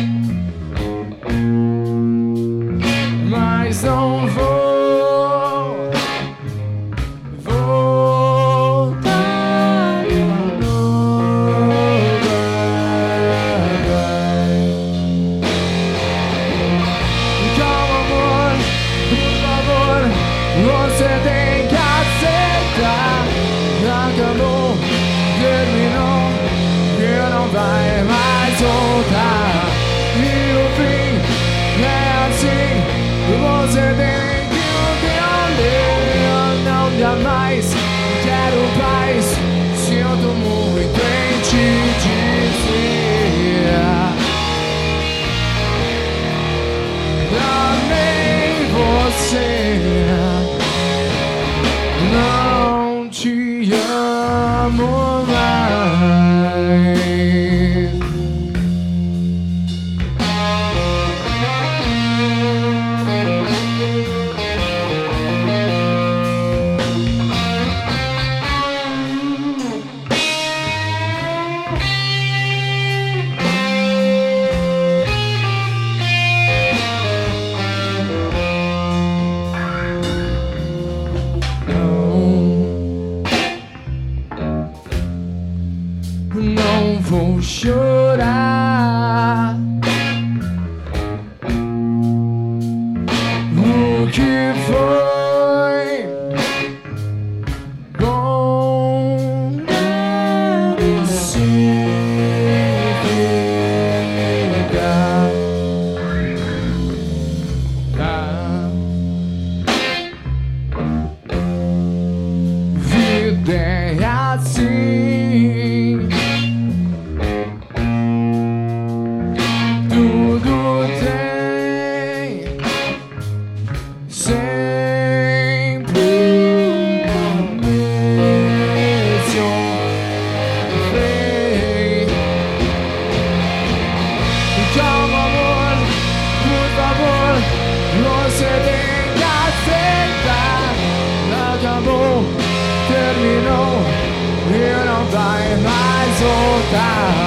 [146.73, 147.22] time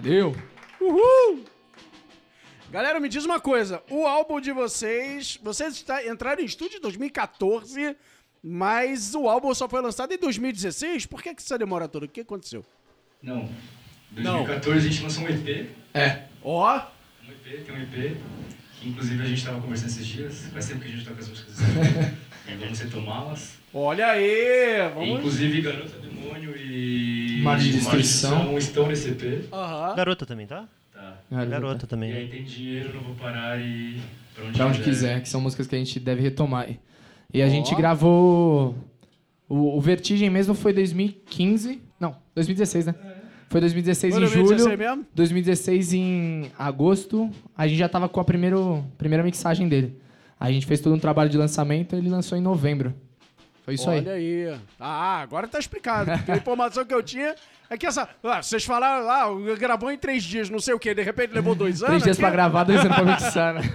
[0.00, 0.34] Valeu.
[0.80, 1.44] Uhul!
[2.70, 3.82] Galera, me diz uma coisa.
[3.90, 5.38] O álbum de vocês...
[5.42, 7.96] Vocês está- entraram em estúdio em 2014,
[8.42, 11.06] mas o álbum só foi lançado em 2016?
[11.06, 12.06] Por que, que essa demora toda?
[12.06, 12.64] O que aconteceu?
[13.22, 13.48] Não.
[14.12, 15.70] Em 2014 a gente lançou um EP.
[15.94, 16.22] É.
[16.42, 16.80] Ó,
[17.26, 18.16] Um EP, tem um EP.
[18.80, 20.46] Que inclusive a gente tava conversando esses dias.
[20.52, 21.72] Faz tempo que a gente toca as músicas desse
[22.48, 23.58] E vamos retomá-las.
[23.74, 24.24] olha aí!
[24.24, 25.18] E, Vamos...
[25.18, 27.40] Inclusive Garota Demônio e.
[27.42, 28.56] Mar de Mar Destruição.
[28.58, 29.44] estão nesse EP.
[29.52, 29.94] Aham.
[29.94, 30.66] Garota também, tá?
[30.92, 31.44] Tá.
[31.44, 32.12] Garota E também.
[32.12, 34.00] aí tem dinheiro, não vou parar e.
[34.34, 36.68] Pra onde, Pra onde quiser, que são músicas que a gente deve retomar.
[37.32, 38.74] E a gente gravou.
[39.48, 41.80] O, o Vertigem mesmo foi 2015.
[42.00, 42.94] Não, 2016, né?
[43.50, 44.78] Foi 2016 Foi em 2016 julho.
[44.78, 45.06] mesmo?
[45.14, 47.30] 2016 em agosto.
[47.56, 49.96] A gente já tava com a primeiro, primeira mixagem dele.
[50.40, 52.94] A gente fez todo um trabalho de lançamento ele lançou em novembro.
[53.64, 54.46] Foi isso Olha aí.
[54.48, 54.58] aí.
[54.80, 56.10] Ah, agora tá explicado.
[56.12, 57.34] Porque a informação que eu tinha
[57.68, 58.08] é que essa.
[58.24, 61.54] Ah, vocês falaram, ah, gravou em três dias, não sei o quê, de repente levou
[61.54, 61.88] dois anos.
[61.90, 62.36] Três dias pra aqui.
[62.36, 63.60] gravar, dois anos pra mixar, né?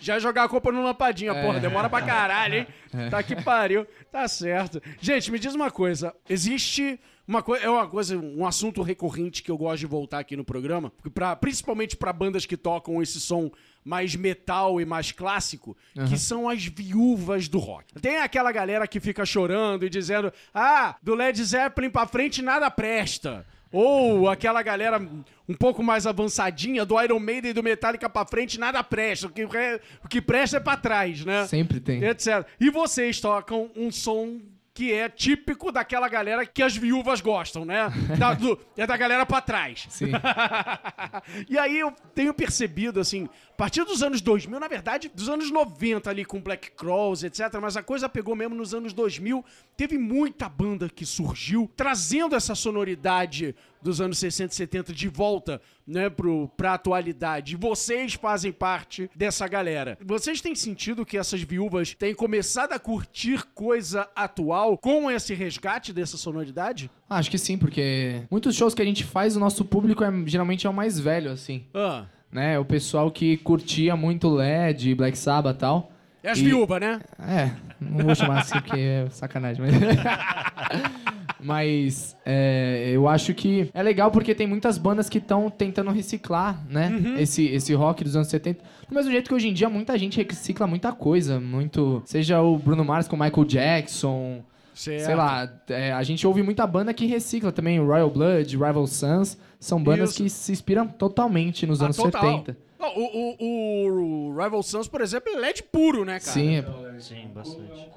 [0.00, 1.42] Já jogar a culpa no lampadinha, É.
[1.42, 2.66] porra, demora pra caralho, hein?
[3.08, 3.86] Tá que pariu.
[4.10, 4.82] Tá certo.
[5.00, 6.12] Gente, me diz uma coisa.
[6.28, 10.36] Existe uma coisa, é uma coisa, um assunto recorrente que eu gosto de voltar aqui
[10.36, 13.50] no programa, pra, principalmente pra bandas que tocam esse som
[13.84, 15.76] mais metal e mais clássico,
[16.08, 17.94] que são as viúvas do rock.
[18.00, 22.70] Tem aquela galera que fica chorando e dizendo: "Ah, do Led Zeppelin pra frente nada
[22.70, 23.46] presta".
[23.72, 25.00] Ou aquela galera
[25.48, 29.28] um pouco mais avançadinha do Iron Maiden e do Metallica pra frente, nada presta.
[29.28, 31.46] O que, o que presta é pra trás, né?
[31.46, 32.04] Sempre tem.
[32.04, 32.46] Etc.
[32.60, 34.38] E vocês tocam um som
[34.74, 37.92] que é típico daquela galera que as viúvas gostam, né?
[38.18, 39.86] Da- do- é da galera pra trás.
[39.90, 40.12] Sim.
[41.48, 43.28] e aí eu tenho percebido, assim,
[43.62, 47.76] partir dos anos 2000, na verdade, dos anos 90 ali com Black Crowes, etc., mas
[47.76, 49.44] a coisa pegou mesmo nos anos 2000,
[49.76, 55.62] teve muita banda que surgiu trazendo essa sonoridade dos anos 60 e 70 de volta,
[55.86, 57.54] né, pro, pra atualidade.
[57.54, 59.96] E vocês fazem parte dessa galera.
[60.04, 65.92] Vocês têm sentido que essas viúvas têm começado a curtir coisa atual com esse resgate
[65.92, 66.90] dessa sonoridade?
[67.08, 70.66] Acho que sim, porque muitos shows que a gente faz, o nosso público é, geralmente
[70.66, 71.64] é o mais velho, assim.
[71.72, 72.58] Ah, Né?
[72.58, 75.92] O pessoal que curtia muito LED, Black Sabbath e tal.
[76.22, 77.00] é as E- viúvas, né?
[77.20, 79.74] É, não vou chamar assim porque é sacanagem, mas.
[81.40, 86.64] mas é, eu acho que é legal porque tem muitas bandas que estão tentando reciclar,
[86.68, 86.88] né?
[86.88, 87.16] Uhum.
[87.18, 88.62] Esse, esse rock dos anos 70.
[88.88, 91.40] Do mesmo jeito que hoje em dia muita gente recicla muita coisa.
[91.40, 92.02] Muito.
[92.06, 94.42] Seja o Bruno Mars com Michael Jackson.
[94.74, 95.04] Certo.
[95.04, 97.78] Sei lá, é, a gente ouve muita banda que recicla também.
[97.78, 99.36] Royal Blood, Rival Sons.
[99.62, 100.24] São bandas Isso.
[100.24, 102.38] que se inspiram totalmente nos Ah, anos total.
[102.38, 102.56] 70.
[102.80, 106.32] Não, O, o, o Rival Sons, por exemplo, é LED puro, né, cara?
[106.32, 106.64] Sim, é-
[106.98, 107.88] Sim, bastante.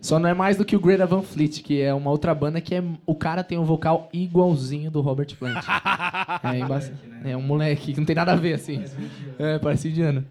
[0.00, 2.60] Só não é mais do que o Greta Van Fleet, que é uma outra banda
[2.60, 5.64] que é, o cara tem um vocal igualzinho do Robert Plant.
[6.42, 6.82] é, emba-
[7.24, 8.84] é um moleque que não tem nada a ver, assim.
[9.38, 10.24] É, parece indiano.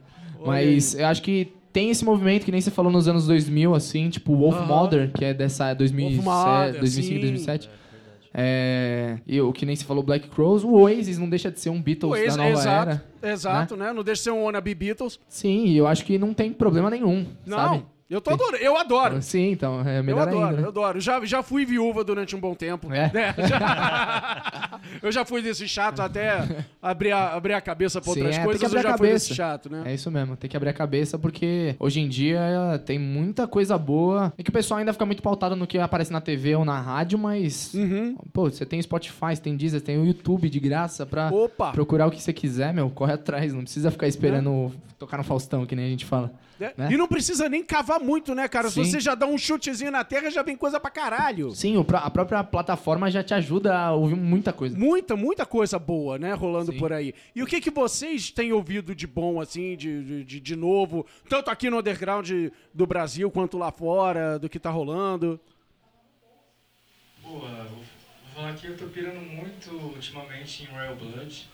[0.46, 4.10] Mas eu acho que tem esse movimento que nem você falou nos anos 2000, assim,
[4.10, 4.66] tipo Wolf Aham.
[4.68, 7.20] Mother, que é dessa 2007, Mother, 2005, sim.
[7.22, 7.70] 2007.
[7.70, 7.83] É,
[9.28, 11.82] e o que nem se falou Black Crows, o Oasis não deixa de ser um
[11.82, 12.90] Beatles O ex- da nova exato,
[13.22, 13.34] era.
[13.34, 13.94] exato, né?
[13.94, 15.20] Não deixa de ser um wannabe Beatles.
[15.28, 17.86] Sim, e eu acho que não tem problema nenhum, Não, sabe?
[18.14, 18.58] Eu tô adorando.
[18.64, 19.22] Eu adoro.
[19.22, 20.68] Sim, então é Eu melhor adoro, ainda, eu né?
[20.68, 21.00] adoro.
[21.00, 22.92] Já, já fui viúva durante um bom tempo.
[22.94, 23.12] É?
[23.48, 28.38] já- eu já fui desse chato até abrir a, abrir a cabeça pra Sim, outras
[28.38, 28.74] é, coisas.
[28.74, 29.84] eu já fui desse chato, né?
[29.86, 33.78] É isso mesmo, tem que abrir a cabeça porque hoje em dia tem muita coisa
[33.78, 34.34] boa.
[34.38, 36.80] É que o pessoal ainda fica muito pautado no que aparece na TV ou na
[36.80, 37.74] rádio, mas.
[37.74, 38.16] Uhum.
[38.32, 41.72] Pô, você tem Spotify, você tem Deezer, você tem o YouTube de graça pra Opa!
[41.72, 42.90] procurar o que você quiser, meu.
[42.90, 44.72] Corre atrás, não precisa ficar esperando
[45.04, 46.34] tocar no Faustão, que nem a gente fala.
[46.60, 46.90] É, né?
[46.92, 48.70] E não precisa nem cavar muito, né, cara?
[48.70, 48.86] Se Sim.
[48.86, 51.52] você já dá um chutezinho na terra, já vem coisa pra caralho.
[51.52, 54.78] Sim, a própria plataforma já te ajuda a ouvir muita coisa.
[54.78, 56.78] Muita, muita coisa boa, né, rolando Sim.
[56.78, 57.14] por aí.
[57.36, 61.50] E o que que vocês têm ouvido de bom, assim, de, de, de- novo, tanto
[61.50, 62.30] aqui no underground
[62.74, 65.40] do Brasil quanto lá fora, do que tá rolando?
[67.24, 67.86] Boa, vou, vou
[68.36, 71.50] falar que eu tô pirando muito ultimamente em Royal Blood.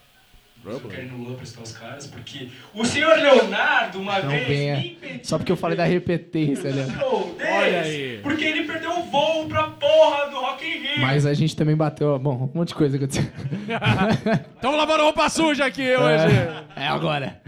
[0.66, 4.76] Eu tô querendo Lula prestar os caras, porque o senhor Leonardo, uma Não vez, venha.
[4.78, 6.86] me impediu Só porque eu falei da repetência, ir né?
[7.00, 8.20] no Olha aí.
[8.22, 11.02] Porque ele perdeu o voo pra porra do Rock in Rio.
[11.02, 12.20] Mas a gente também bateu.
[12.20, 13.24] Bom, um monte de coisa aconteceu.
[14.56, 16.36] Estamos lavando roupa suja aqui hoje.
[16.76, 17.42] É agora.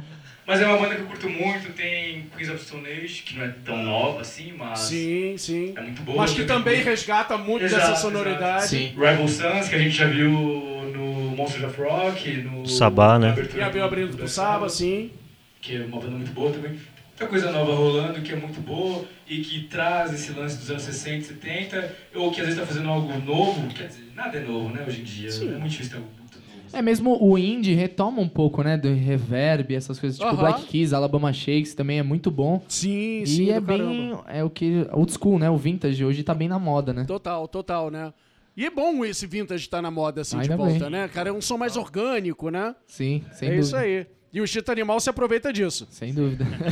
[0.51, 3.45] Mas é uma banda que eu curto muito, tem Queens of Stone Age, que não
[3.45, 5.73] é tão nova assim, mas Sim, sim.
[5.77, 6.17] é muito boa.
[6.17, 6.89] Mas que também curto.
[6.89, 8.01] resgata muito Exato, dessa exato.
[8.01, 8.67] sonoridade.
[8.67, 8.87] Sim.
[8.89, 12.67] Rival Sons, que a gente já viu no Monsters of Rock, no...
[12.67, 13.33] Sabá, né?
[13.55, 14.71] E abriu do- abrindo do pro Sabbath.
[14.71, 15.11] sim.
[15.61, 16.71] que é uma banda muito boa também.
[16.71, 20.81] Muita coisa nova rolando, que é muito boa e que traz esse lance dos anos
[20.83, 24.69] 60, 70, ou que às vezes tá fazendo algo novo, quer dizer, nada é novo,
[24.73, 25.29] né, hoje em dia.
[25.29, 26.20] É muito difícil ter algo muito.
[26.73, 28.77] É mesmo o indie retoma um pouco, né?
[28.77, 30.17] Do reverb, essas coisas.
[30.17, 30.37] Tipo Aham.
[30.39, 32.63] Black Keys, Alabama Shakes também é muito bom.
[32.67, 33.77] Sim, e sim, é do bem.
[33.77, 34.23] caramba.
[34.27, 34.87] É o que.
[34.91, 35.49] Old school, né?
[35.49, 37.03] O vintage hoje tá bem na moda, né?
[37.05, 38.13] Total, total, né?
[38.55, 40.89] E é bom esse vintage estar na moda assim Ainda de volta, bem.
[40.89, 41.07] né?
[41.07, 42.75] Cara, é um som mais orgânico, né?
[42.85, 43.65] Sim, sem é dúvida.
[43.65, 44.05] isso aí.
[44.33, 45.87] E o Chita Animal se aproveita disso.
[45.89, 46.45] Sem dúvida.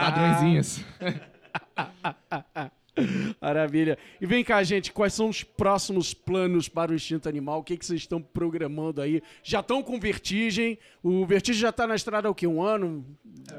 [0.00, 0.80] Padrõezinhos.
[3.40, 3.96] Maravilha.
[4.20, 7.60] E vem cá, gente, quais são os próximos planos para o Instinto Animal?
[7.60, 9.22] O que, que vocês estão programando aí?
[9.42, 10.78] Já estão com Vertigem?
[11.02, 12.46] O Vertigem já está na estrada há o quê?
[12.46, 13.04] Um ano?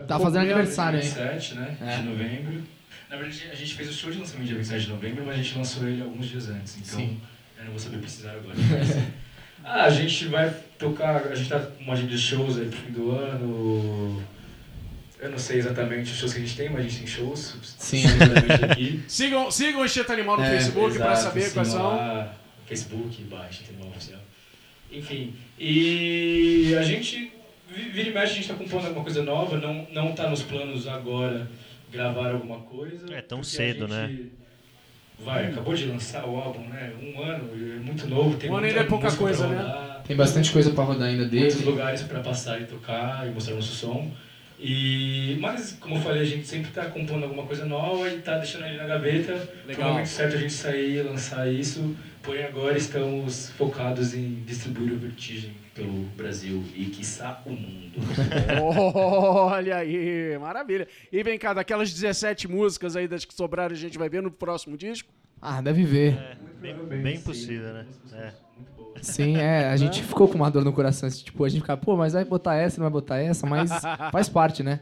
[0.08, 1.06] Tá fazendo aniversário, hein?
[1.06, 1.98] 27, né, É.
[1.98, 2.64] de novembro.
[3.10, 5.42] Na verdade, a gente fez o show de lançamento dia 27 de novembro, mas a
[5.42, 7.20] gente lançou ele alguns dias antes, então Sim.
[7.58, 8.56] eu não vou saber precisar agora.
[8.56, 8.98] Mas,
[9.64, 12.78] ah, a gente vai tocar, a gente tá com uma agenda de shows aí pro
[12.78, 14.24] fim do ano.
[15.24, 17.56] Eu não sei exatamente os shows que a gente tem, mas a gente tem shows.
[17.78, 18.04] Sim.
[18.70, 19.02] aqui.
[19.08, 21.82] Sigam, sigam o Instinto Animal no É, Facebook para saber quais são.
[21.96, 22.34] Lá,
[22.68, 24.20] Facebook, baixa, tem uma oficial.
[24.92, 27.32] Enfim, e a gente,
[27.74, 30.44] vi- vira e mexe, a gente tá compondo alguma coisa nova, não, não tá nos
[30.44, 31.50] planos agora
[31.92, 33.06] gravar alguma coisa.
[33.14, 34.08] É, tão cedo, a né?
[34.10, 34.32] gente
[35.20, 36.92] Vai, acabou de lançar o álbum, né?
[37.02, 39.58] Um ano, é muito novo, tem Um ano ainda é pouca coisa, né?
[39.58, 41.70] rodar, Tem bastante coisa pra rodar ainda Muitos dele.
[41.70, 44.12] lugares para passar e tocar e mostrar nosso som.
[44.66, 48.38] E, mas, como eu falei, a gente sempre tá compondo alguma coisa nova e tá
[48.38, 49.36] deixando ele na gaveta.
[49.74, 51.93] Pro momento certo a gente sair e lançar isso.
[52.22, 57.99] Porém, agora estamos focados em distribuir o Vertigem pelo Brasil e, quiçá, o mundo.
[58.64, 60.88] Olha aí, maravilha.
[61.11, 64.32] E vem cá, daquelas 17 músicas aí das que sobraram, a gente vai ver no
[64.32, 65.09] próximo disco?
[65.41, 66.14] Ah, deve ver.
[66.14, 67.86] É, bem, bem possível, né?
[68.14, 68.32] É.
[69.02, 69.70] Sim, é.
[69.70, 71.08] A gente ficou com uma dor no coração.
[71.08, 73.70] assim, Tipo, a gente fica, pô, mas vai botar essa, não vai botar essa, mas
[74.12, 74.80] faz parte, né?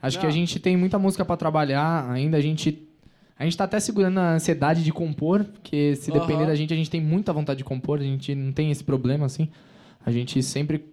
[0.00, 0.34] Acho que a Não.
[0.34, 2.36] gente tem muita música pra trabalhar ainda.
[2.36, 2.86] A gente.
[3.38, 6.76] A gente tá até segurando a ansiedade de compor, porque se depender da gente, a
[6.76, 9.48] gente tem muita vontade de compor, a gente não tem esse problema, assim.
[10.04, 10.84] A gente sempre.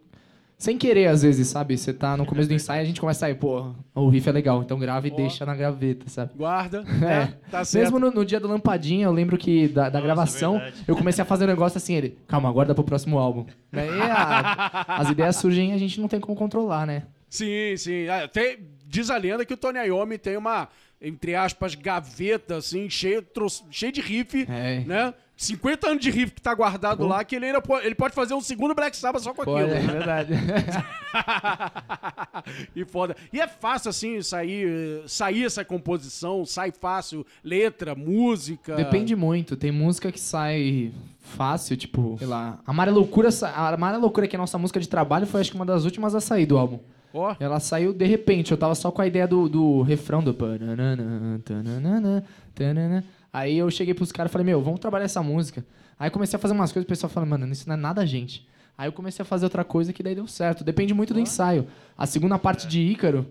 [0.58, 1.78] Sem querer, às vezes, sabe?
[1.78, 4.32] Você tá no começo do ensaio, a gente começa a sair, pô, o riff é
[4.32, 6.32] legal, então grava e deixa na graveta, sabe?
[6.36, 7.06] Guarda, É.
[7.06, 7.34] né?
[7.52, 7.84] Tá certo.
[7.84, 10.84] Mesmo no, no dia do Lampadinha, eu lembro que da, da Nossa, gravação, verdade.
[10.88, 13.46] eu comecei a fazer um negócio assim, ele, calma, guarda pro próximo álbum.
[13.72, 17.04] Daí a- as ideias surgem e a gente não tem como controlar, né?
[17.30, 18.08] Sim, sim.
[18.08, 20.70] Ah, tem- diz a lenda que o Tony Iommi tem uma,
[21.02, 24.80] entre aspas, gaveta, assim, cheia, tro- cheia de riff, É.
[24.86, 25.14] né?
[25.38, 28.34] 50 anos de riff que tá guardado lá, que ele ainda pode, ele pode fazer
[28.34, 29.74] um segundo Black Sabbath só com Pô, aquilo.
[29.74, 30.34] é verdade.
[32.76, 33.16] e foda.
[33.34, 38.76] E é fácil, assim, sair, sair essa composição, sai fácil, letra, música.
[38.76, 39.58] Depende muito.
[39.58, 42.60] Tem música que sai fácil, tipo, sei lá.
[42.66, 45.52] A Mara Loucura, a Mara Loucura, que é a nossa música de trabalho, foi acho
[45.52, 46.80] que uma das últimas a sair do álbum.
[47.14, 50.34] Ó, Ela saiu de repente, eu tava só com a ideia do, do refrão do.
[50.34, 53.04] pananana, tananana, tanana.
[53.36, 55.62] Aí eu cheguei pros caras e falei, meu, vamos trabalhar essa música.
[56.00, 58.06] Aí comecei a fazer umas coisas, o pessoal falou, mano, isso não é nada a
[58.06, 58.48] gente.
[58.78, 60.64] Aí eu comecei a fazer outra coisa que daí deu certo.
[60.64, 61.68] Depende muito do ensaio.
[61.98, 63.28] A segunda parte de Ícaro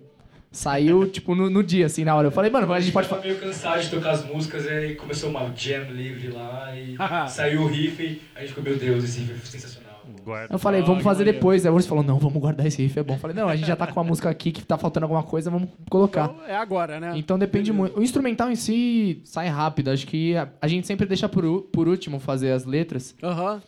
[0.52, 2.26] saiu, tipo, no, no dia, assim, na hora.
[2.26, 3.28] Eu falei, mano, a gente pode fazer.
[3.28, 6.96] meio cansado de tocar as músicas, aí começou uma jam livre lá e
[7.26, 9.83] saiu o riff e a gente ficou, meu Deus, esse riff é sensacional.
[10.24, 10.54] Guarda.
[10.54, 11.66] Eu falei, vamos que fazer depois.
[11.66, 13.14] Aí o falou, não, vamos guardar esse riff, é bom.
[13.14, 15.22] Eu falei, não, a gente já tá com a música aqui que tá faltando alguma
[15.22, 16.30] coisa, vamos colocar.
[16.32, 17.12] então é agora, né?
[17.16, 17.98] Então depende muito.
[17.98, 19.90] O instrumental em si sai rápido.
[19.90, 23.14] Acho que a, a gente sempre deixa por, por último fazer as letras.
[23.22, 23.60] Aham.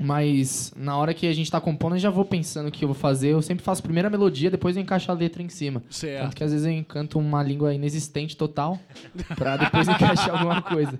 [0.00, 2.88] Mas na hora que a gente tá compondo, eu já vou pensando o que eu
[2.88, 3.30] vou fazer.
[3.30, 5.80] Eu sempre faço primeiro a melodia, depois eu encaixo a letra em cima.
[5.80, 6.36] Tanto Certo.
[6.36, 8.78] que às vezes eu encanto uma língua inexistente total
[9.36, 10.98] pra depois encaixar alguma coisa.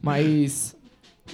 [0.00, 0.74] Mas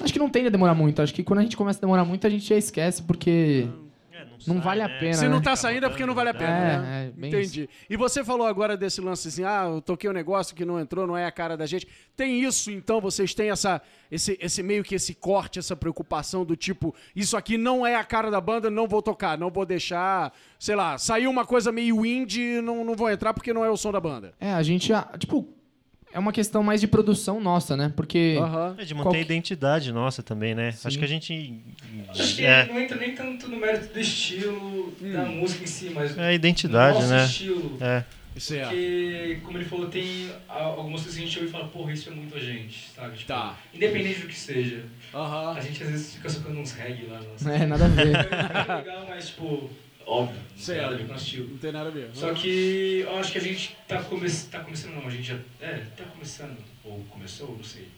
[0.03, 1.01] acho que não tende a demorar muito.
[1.03, 3.69] Acho que quando a gente começa a demorar muito, a gente já esquece, porque
[4.13, 4.99] É, não sai, vale a né?
[4.99, 5.13] pena.
[5.15, 5.43] Se não né?
[5.43, 7.07] tá saindo é porque não vale a pena, É, né?
[7.07, 7.69] é, bem Entendi.
[7.89, 11.07] E você falou agora desse lance assim, ah, eu toquei um negócio que não entrou,
[11.07, 11.87] não é a cara da gente.
[12.17, 13.81] Tem isso, então, vocês têm essa,
[14.11, 18.05] esse, esse meio que esse corte, essa preocupação do tipo, isso aqui não é a
[18.05, 22.05] cara da banda, não vou tocar, não vou deixar, sei lá, saiu uma coisa meio
[22.07, 24.33] indie, não, não vou entrar porque não é o som da banda.
[24.41, 25.47] É, a gente, tipo,
[26.13, 27.93] é uma questão mais de produção nossa, né?
[27.95, 28.75] Porque Aham.
[28.79, 30.75] É de manter Qual- a identidade nossa também, né?
[30.85, 31.65] Acho que a gente.
[32.11, 35.91] Acho que É, não entra nem tanto no mérito do estilo da música em si,
[35.95, 37.27] mas é a identidade, nosso né?
[37.27, 37.77] estilo.
[37.81, 38.05] É.
[38.39, 38.69] Certo.
[38.75, 42.11] Porque, como ele falou, tem algumas coisas que a gente ouve e fala, porra, isso
[42.11, 43.17] é muito a gente, sabe?
[43.17, 43.57] Tipo, Tá.
[43.75, 44.85] Independente do que seja.
[45.15, 45.57] Aham.
[45.57, 47.21] A gente às vezes fica socando uns reggae lá.
[47.33, 47.49] Nossa.
[47.57, 48.13] é nada a ver.
[48.69, 49.71] É legal, mas, tipo,
[50.07, 50.83] óbvio, não tem Certo.
[50.83, 51.49] nada a ver com o nosso estilo.
[51.51, 52.11] Não tem nada a ver.
[52.15, 55.39] Só que eu acho que a gente tá, come tá começando, não, a gente já.
[55.61, 57.89] É, tá começando, ou começou, não sei.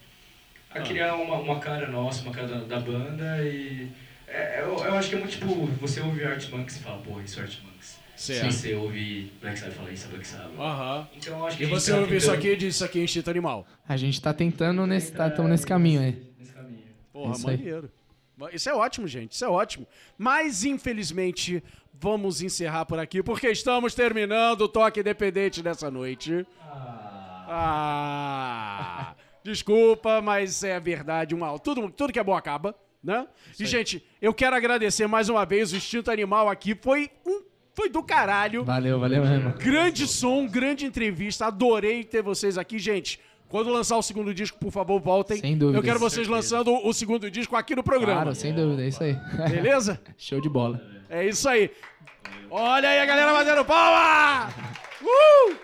[0.71, 0.83] A Ah.
[0.83, 3.89] criar uma, uma cara nossa, uma cara da, da banda e.
[4.27, 7.19] É, eu, eu acho que é muito tipo, você ouve Art Monks e fala, pô,
[7.21, 7.99] isso é Art Monks.
[8.15, 8.53] Certo.
[8.53, 10.59] Se você ouve Black Sabbath e fala, isso é Black Sabbath.
[10.59, 11.09] Aham.
[11.17, 12.99] Então eu acho que E você tá ouve isso tentando- aqui e diz isso aqui
[13.01, 13.67] é instinto animal.
[13.89, 16.21] A gente tá tentando nesse, tá, tamo nesse caminho aí.
[16.39, 16.83] Nesse caminho.
[17.13, 17.57] Porra, Isso aí.
[17.57, 17.91] maneiro.
[18.53, 19.33] Isso é ótimo, gente.
[19.33, 19.87] Isso é ótimo.
[20.19, 21.63] Mas, infelizmente,
[22.01, 26.47] vamos encerrar por aqui, porque estamos terminando o toque independente dessa noite.
[27.51, 29.15] Ah!
[29.43, 31.35] Desculpa, mas é a verdade.
[31.35, 33.27] Uma, tudo, tudo que é bom acaba, né?
[33.59, 36.75] E, gente, eu quero agradecer mais uma vez o Instinto Animal aqui.
[36.81, 37.49] Foi um.
[37.73, 38.65] Foi do caralho.
[38.65, 39.53] Valeu, valeu mesmo.
[39.53, 41.47] Grande som, grande entrevista.
[41.47, 43.21] Adorei ter vocês aqui, gente.
[43.49, 45.39] Quando lançar o segundo disco, por favor, voltem.
[45.41, 45.79] Sem dúvida.
[45.79, 48.21] Eu quero vocês lançando o segundo disco aqui no programa.
[48.23, 49.15] Claro, sem dúvida, é isso aí.
[49.51, 49.99] Beleza?
[50.19, 50.81] Show de bola.
[51.09, 51.71] É isso aí.
[52.51, 54.49] Olha aí a galera batendo palma!
[55.03, 55.57] Uh!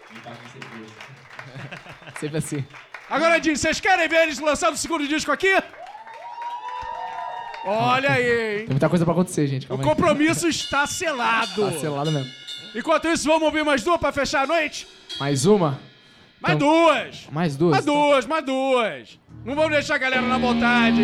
[2.19, 2.65] Sempre assim.
[3.11, 5.55] Agora, Dinho, vocês querem ver eles lançando o segundo disco aqui?
[7.67, 8.23] Olha aí,
[8.53, 8.59] hein?
[8.61, 9.67] Tem muita coisa pra acontecer, gente.
[9.67, 9.89] O Calma aí.
[9.89, 11.71] compromisso está selado.
[11.71, 12.31] Tá selado mesmo.
[12.75, 14.87] Enquanto isso, vamos ouvir mais duas pra fechar a noite?
[15.19, 15.79] Mais uma?
[16.45, 17.27] Mais Então- duas!
[17.33, 17.71] Mais duas?
[17.73, 19.19] Mais duas, mais duas!
[19.47, 21.01] Não vamos deixar a galera na vontade!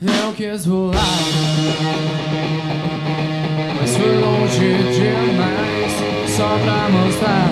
[0.00, 0.94] Eu quis voar,
[3.78, 7.49] mas fui longe demais só pra mostrar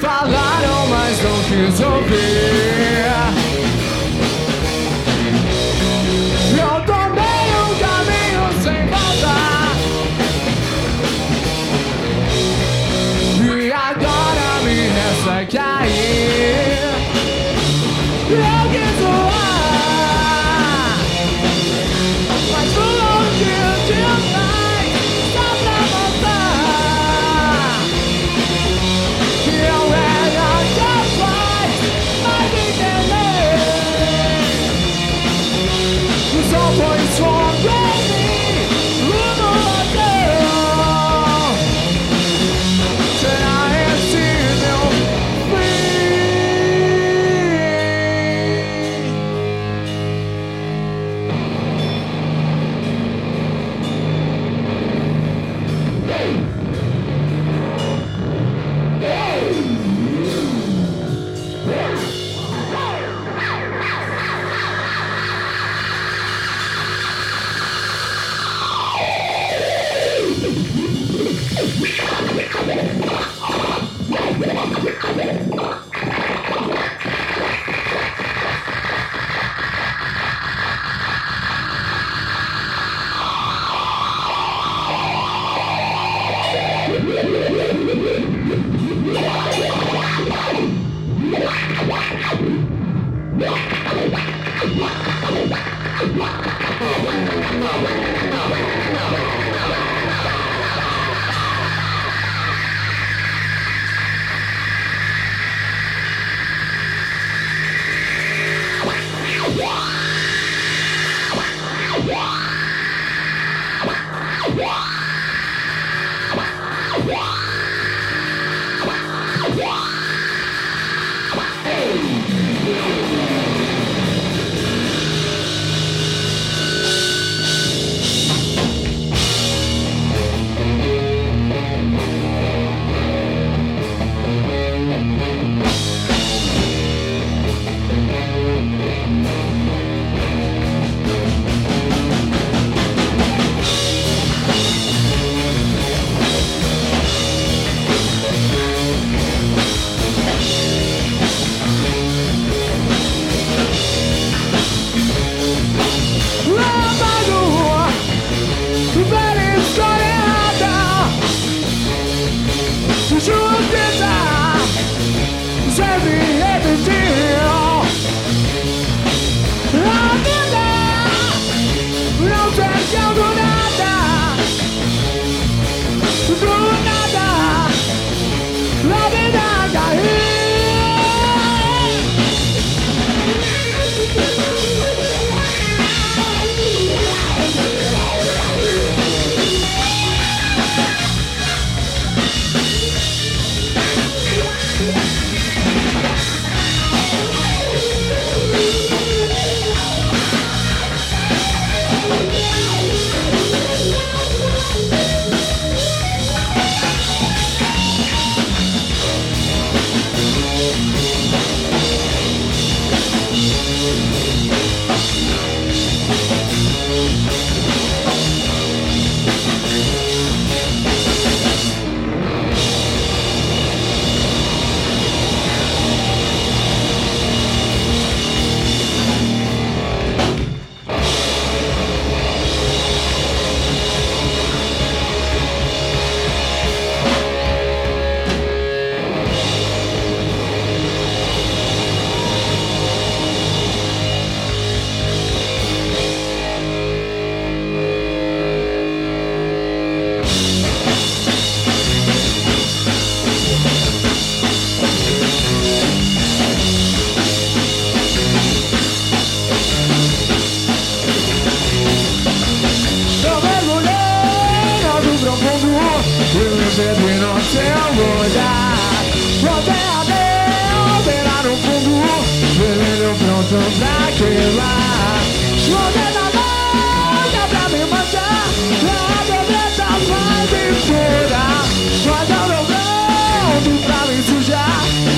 [0.00, 2.79] Falaram, mas não quis ouvir.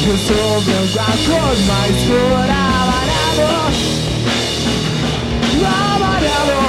[0.07, 3.73] Wysuwnięta forma i skóra Mariano
[5.63, 6.61] Mariano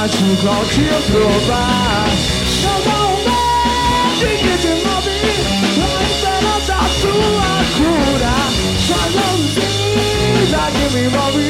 [0.00, 2.08] mágico ao te provar.
[2.62, 3.16] Não dá um
[4.20, 5.18] beijo que te move
[5.76, 8.34] Na esperança sua cura.
[8.86, 11.48] Sua mãozinha que me move,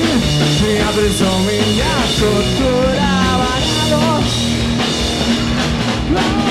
[0.62, 3.11] Minha prisão, minha tortura.
[3.32, 4.20] Amarelo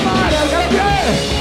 [0.06, 1.40] Amarelo, quero ver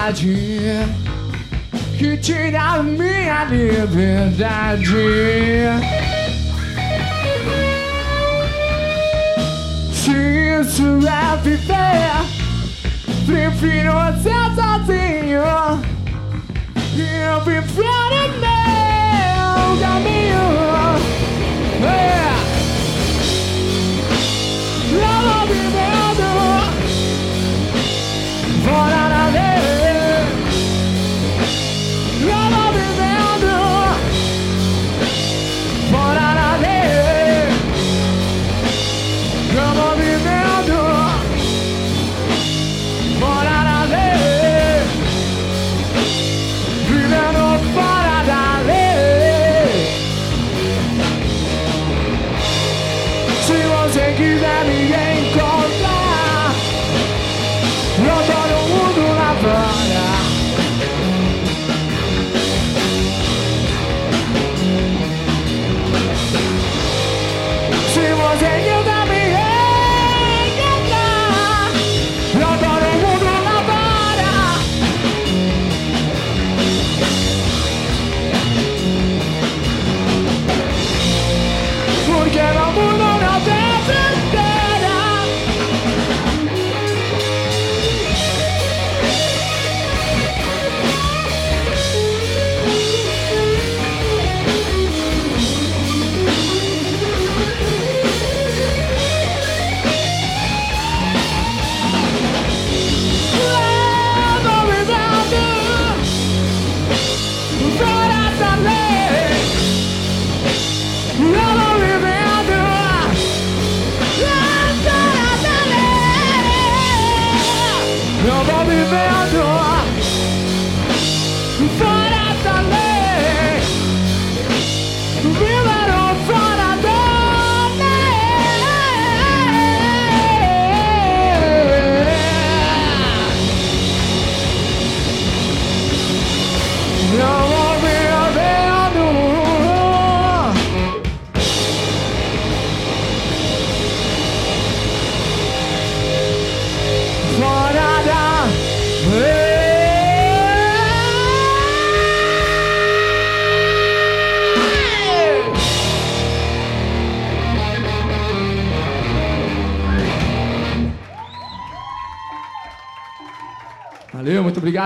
[0.00, 0.64] vontade
[1.98, 4.86] que tira minha liberdade.
[9.92, 10.10] Se
[10.60, 12.12] isso é viver,
[13.26, 15.42] prefiro ser sozinho.
[16.96, 18.39] Eu viver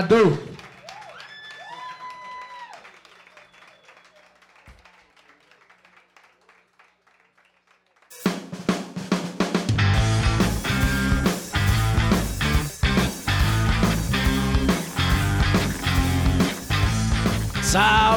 [0.03, 0.44] obrigado.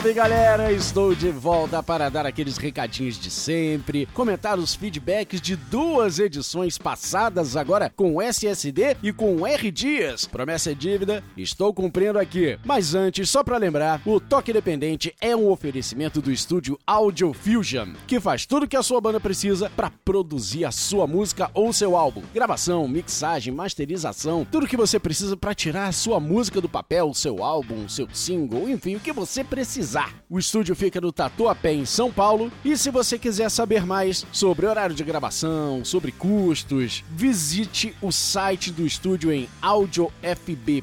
[0.08, 5.58] Salve galera, estou de volta para dar aqueles recadinhos de sempre, comentar os feedbacks de
[5.58, 10.24] duas edições passadas, agora com SSD e com R Dias.
[10.26, 12.58] Promessa é dívida, estou cumprindo aqui.
[12.64, 17.90] Mas antes, só para lembrar, o Toque Independente é um oferecimento do estúdio Audio Fusion,
[18.08, 21.98] que faz tudo que a sua banda precisa para produzir a sua música ou seu
[21.98, 22.24] álbum.
[22.34, 27.44] Gravação, mixagem, masterização, tudo que você precisa para tirar a sua música do papel, seu
[27.44, 29.97] álbum, seu single, enfim, o que você precisar.
[30.30, 32.52] O estúdio fica no Tatuapé, em São Paulo.
[32.64, 38.72] E se você quiser saber mais sobre horário de gravação, sobre custos, visite o site
[38.72, 40.82] do estúdio em audiofb.com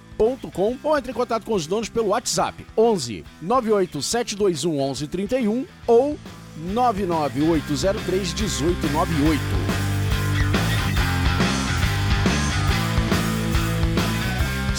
[0.82, 6.18] ou entre em contato com os donos pelo WhatsApp 11 98721 1131 ou
[6.56, 9.83] 99803 1898.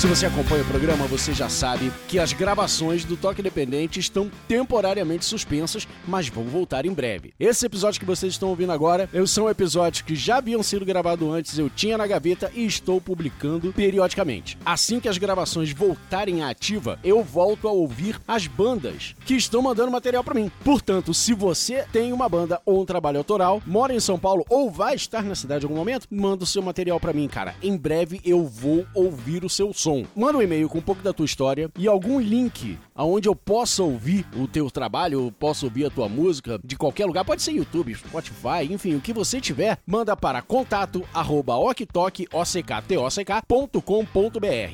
[0.06, 4.30] Se você acompanha o programa, você já sabe que as gravações do Toque Independente estão
[4.48, 7.34] temporariamente suspensas, mas vão voltar em breve.
[7.40, 11.58] Esse episódio que vocês estão ouvindo agora são episódios que já haviam sido gravados antes,
[11.58, 14.60] eu tinha na gaveta e estou publicando periodicamente.
[14.64, 19.64] Assim que as gravações voltarem à ativa, eu volto a ouvir as bandas que estão
[19.64, 20.52] mandando material para mim.
[20.64, 24.70] Portanto, se você tem uma banda ou um trabalho autoral, mora em São Paulo ou
[24.70, 27.56] vai estar na cidade em algum momento, manda o seu material para mim, cara.
[27.60, 29.95] Em breve eu vou ouvir o seu som.
[30.16, 33.84] Manda um e-mail com um pouco da tua história e algum link aonde eu possa
[33.84, 37.52] ouvir o teu trabalho, eu possa ouvir a tua música de qualquer lugar, pode ser
[37.52, 43.80] YouTube, Spotify, enfim, o que você tiver, manda para contato arroba oktok, oktok.com.br.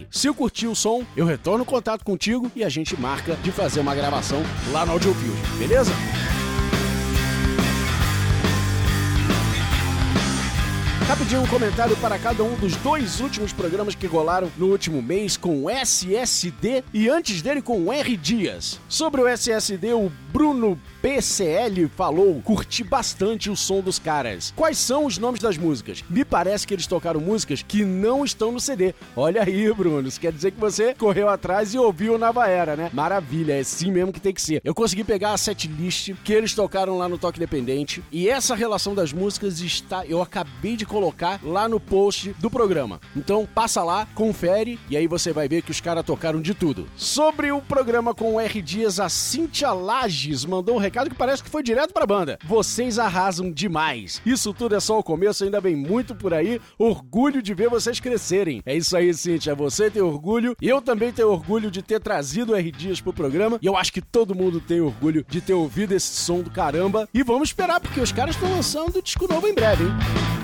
[0.09, 3.79] Se eu curtir o som, eu retorno contato contigo e a gente marca de fazer
[3.79, 4.41] uma gravação
[4.71, 5.91] lá no Audiofield, beleza?
[11.11, 15.35] Rapidinho um comentário para cada um dos dois últimos programas que rolaram no último mês
[15.35, 18.79] com o SSD e antes dele com o R Dias.
[18.87, 24.53] Sobre o SSD, o Bruno PCL falou: curti bastante o som dos caras.
[24.55, 26.03] Quais são os nomes das músicas?
[26.09, 28.93] Me parece que eles tocaram músicas que não estão no CD.
[29.15, 32.89] Olha aí, Bruno, isso quer dizer que você correu atrás e ouviu Nova Era, né?
[32.93, 34.61] Maravilha, é assim mesmo que tem que ser.
[34.63, 38.95] Eu consegui pegar a setlist que eles tocaram lá no Toque Independente e essa relação
[38.95, 43.01] das músicas está, eu acabei de colocar lá no post do programa.
[43.15, 46.87] Então passa lá, confere e aí você vai ver que os caras tocaram de tudo.
[46.95, 49.71] Sobre o programa com o R Dias, a Cintia
[50.21, 52.37] Lages mandou um recado que parece que foi direto pra banda.
[52.45, 54.21] Vocês arrasam demais.
[54.25, 56.61] Isso tudo é só o começo, ainda vem muito por aí.
[56.77, 58.61] Orgulho de ver vocês crescerem.
[58.65, 59.55] É isso aí, Cintia.
[59.55, 63.57] Você tem orgulho eu também tenho orgulho de ter trazido o R Dias pro programa.
[63.61, 67.09] E eu acho que todo mundo tem orgulho de ter ouvido esse som do caramba.
[67.13, 70.40] E vamos esperar, porque os caras estão lançando disco novo em breve, hein?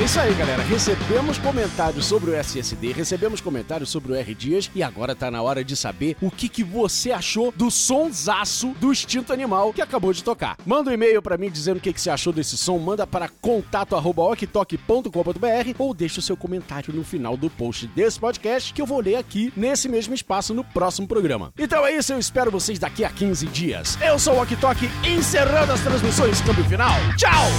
[0.00, 0.62] É isso aí, galera.
[0.62, 5.42] Recebemos comentários sobre o SSD, recebemos comentários sobre o R Dias e agora tá na
[5.42, 10.14] hora de saber o que, que você achou do sonsaço do Instinto Animal que acabou
[10.14, 10.56] de tocar.
[10.64, 13.28] Manda um e-mail para mim dizendo o que, que você achou desse som, manda para
[13.28, 19.00] contato@oktok.com.br ou deixa o seu comentário no final do post desse podcast que eu vou
[19.00, 21.52] ler aqui nesse mesmo espaço no próximo programa.
[21.58, 23.98] Então é isso, eu espero vocês daqui a 15 dias.
[24.00, 26.40] Eu sou o Ok Tok, encerrando as transmissões.
[26.40, 26.94] Câmbio final.
[27.18, 27.50] Tchau!